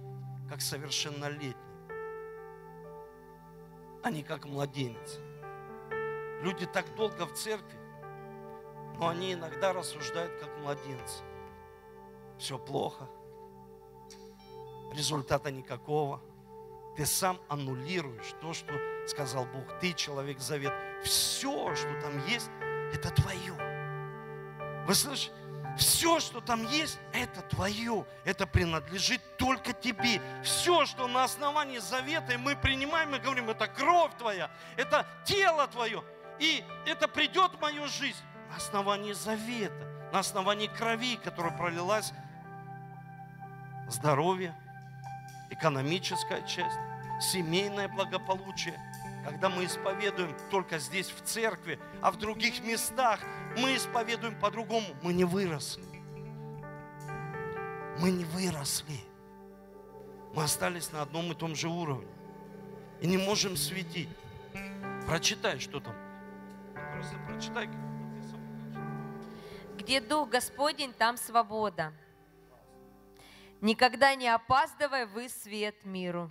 [0.48, 1.67] как совершеннолетний
[4.02, 5.18] а не как младенец.
[6.42, 7.78] Люди так долго в церкви,
[8.98, 11.22] но они иногда рассуждают как младенцы.
[12.38, 13.08] Все плохо,
[14.92, 16.20] результата никакого.
[16.96, 18.72] Ты сам аннулируешь то, что
[19.06, 19.78] сказал Бог.
[19.80, 20.72] Ты человек завет.
[21.04, 22.50] Все, что там есть,
[22.92, 23.54] это твое.
[24.86, 25.37] Вы слышите?
[25.78, 28.04] Все, что там есть, это твое.
[28.24, 30.20] Это принадлежит только тебе.
[30.42, 36.02] Все, что на основании завета, мы принимаем и говорим, это кровь твоя, это тело твое.
[36.40, 38.18] И это придет в мою жизнь
[38.50, 42.12] на основании завета, на основании крови, которая пролилась.
[43.88, 44.54] Здоровье,
[45.50, 46.76] экономическая часть,
[47.20, 48.78] семейное благополучие.
[49.28, 53.20] Когда мы исповедуем только здесь, в церкви, а в других местах
[53.58, 55.84] мы исповедуем по-другому, мы не выросли.
[57.98, 58.98] Мы не выросли.
[60.34, 62.08] Мы остались на одном и том же уровне.
[63.02, 64.08] И не можем светить.
[65.06, 65.94] Прочитай, что там.
[66.94, 67.68] Просто прочитай.
[69.76, 71.92] Где Дух Господень, там свобода.
[73.60, 76.30] Никогда не опаздывай вы свет миру.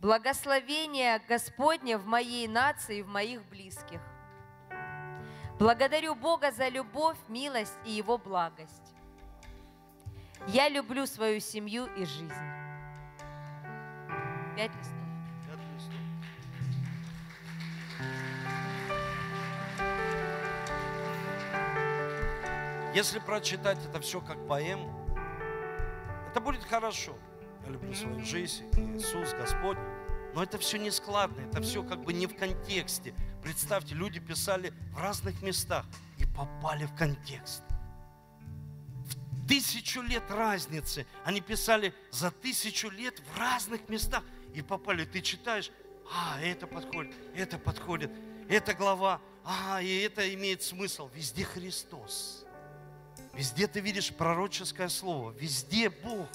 [0.00, 4.00] Благословение Господне в моей нации и в моих близких.
[5.58, 8.94] Благодарю Бога за любовь, милость и Его благость.
[10.48, 12.30] Я люблю свою семью и жизнь.
[14.54, 15.06] Пять листов.
[22.94, 24.90] Если прочитать это все как поэму,
[26.30, 27.14] это будет хорошо.
[27.66, 29.76] Я люблю свою жизнь, Иисус, Господь.
[30.34, 33.12] Но это все не складно, это все как бы не в контексте.
[33.42, 35.84] Представьте, люди писали в разных местах
[36.18, 37.62] и попали в контекст.
[39.32, 41.06] В тысячу лет разницы.
[41.24, 44.22] Они писали за тысячу лет в разных местах
[44.54, 45.04] и попали.
[45.04, 45.70] Ты читаешь,
[46.12, 48.12] а, это подходит, это подходит,
[48.48, 51.10] эта глава, а, и это имеет смысл.
[51.14, 52.44] Везде Христос.
[53.34, 56.28] Везде ты видишь пророческое слово, везде Бог.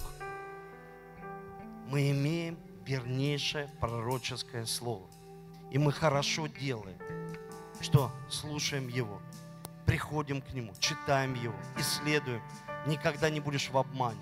[1.91, 5.05] Мы имеем вернейшее пророческое слово.
[5.71, 6.97] И мы хорошо делаем,
[7.81, 9.21] что слушаем Его,
[9.85, 12.41] приходим к Нему, читаем Его, исследуем.
[12.87, 14.21] Никогда не будешь в обмане.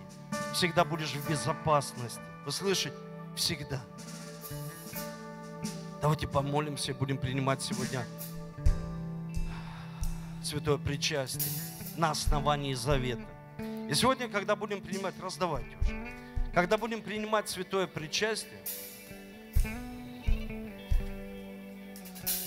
[0.51, 2.19] Всегда будешь в безопасности.
[2.43, 2.95] Вы слышите?
[3.35, 3.79] Всегда.
[6.01, 8.03] Давайте помолимся и будем принимать сегодня
[10.43, 11.53] святое причастие
[11.97, 13.27] на основании завета.
[13.59, 16.08] И сегодня, когда будем принимать, раздавайте уже.
[16.53, 18.59] Когда будем принимать святое причастие,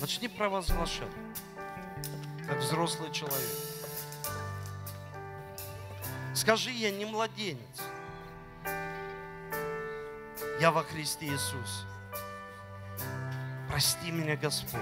[0.00, 1.08] начни провозглашать,
[2.48, 3.38] как взрослый человек.
[6.34, 7.60] Скажи, я не младенец.
[10.60, 11.86] Я во Христе Иисусе.
[13.68, 14.80] Прости меня, Господь,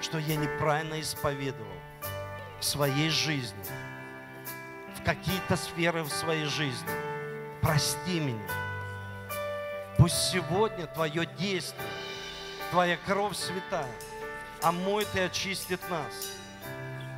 [0.00, 1.76] что я неправильно исповедовал
[2.58, 3.64] в своей жизни,
[4.96, 7.21] в какие-то сферы в своей жизни.
[7.62, 8.40] Прости меня.
[9.96, 11.88] Пусть сегодня Твое действие,
[12.72, 13.94] Твоя кровь святая,
[14.60, 16.32] омоет и очистит нас.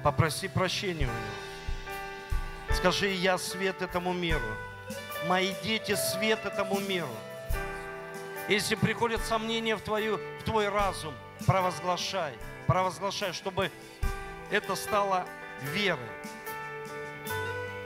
[0.05, 2.77] Попроси прощения у Него.
[2.77, 4.43] Скажи, я свет этому миру.
[5.27, 7.09] Мои дети свет этому миру.
[8.47, 11.15] Если приходят сомнения в, твою, в твой разум,
[11.47, 12.35] провозглашай,
[12.67, 13.71] провозглашай, чтобы
[14.51, 15.25] это стало
[15.73, 15.99] верой.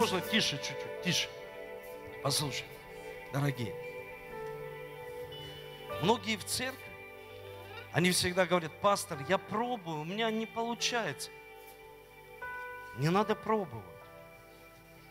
[0.00, 1.28] Можно тише чуть-чуть, тише.
[2.22, 2.64] Послушай,
[3.32, 3.74] дорогие.
[6.02, 6.82] Многие в церкви,
[7.92, 11.30] они всегда говорят, пастор, я пробую, у меня не получается.
[12.96, 13.84] Не надо пробовать.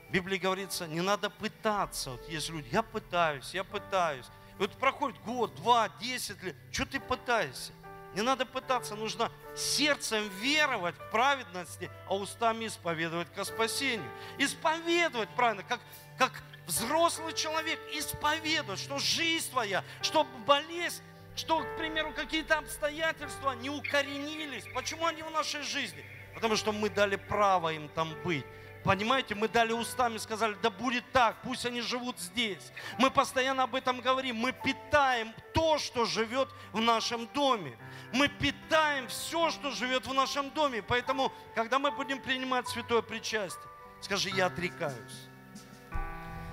[0.09, 2.11] В Библии говорится, не надо пытаться.
[2.11, 4.25] Вот есть люди, я пытаюсь, я пытаюсь.
[4.57, 6.55] И вот проходит год, два, десять лет.
[6.71, 7.71] Что ты пытаешься?
[8.15, 14.09] Не надо пытаться, нужно сердцем веровать к праведности, а устами исповедовать ко спасению.
[14.37, 15.79] Исповедовать правильно, как,
[16.17, 16.31] как
[16.67, 21.01] взрослый человек, исповедовать, что жизнь твоя, что болезнь,
[21.35, 24.65] что, к примеру, какие-то обстоятельства не укоренились.
[24.73, 26.03] Почему они в нашей жизни?
[26.35, 28.45] Потому что мы дали право им там быть.
[28.83, 32.71] Понимаете, мы дали устами, сказали, да будет так, пусть они живут здесь.
[32.97, 34.37] Мы постоянно об этом говорим.
[34.37, 37.77] Мы питаем то, что живет в нашем доме.
[38.13, 40.81] Мы питаем все, что живет в нашем доме.
[40.81, 43.61] Поэтому, когда мы будем принимать святое причастие,
[43.99, 45.26] скажи, я отрекаюсь.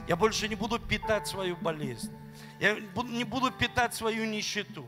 [0.07, 2.13] Я больше не буду питать свою болезнь.
[2.61, 4.85] Я не буду питать свою нищету.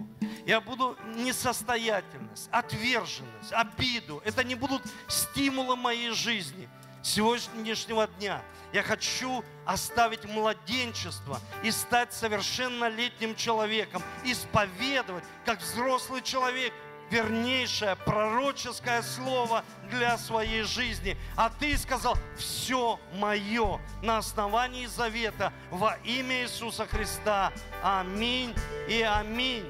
[0.47, 4.23] Я буду несостоятельность, отверженность, обиду.
[4.25, 6.69] Это не будут стимулы моей жизни
[7.03, 8.43] сегодняшнего дня
[8.77, 16.75] я хочу оставить младенчество и стать совершеннолетним человеком, исповедовать, как взрослый человек,
[17.11, 21.17] вернейшее пророческое слово для своей жизни.
[21.37, 27.53] А ты сказал, все мое на основании завета во имя Иисуса Христа.
[27.83, 28.55] Аминь
[28.89, 29.65] и аминь.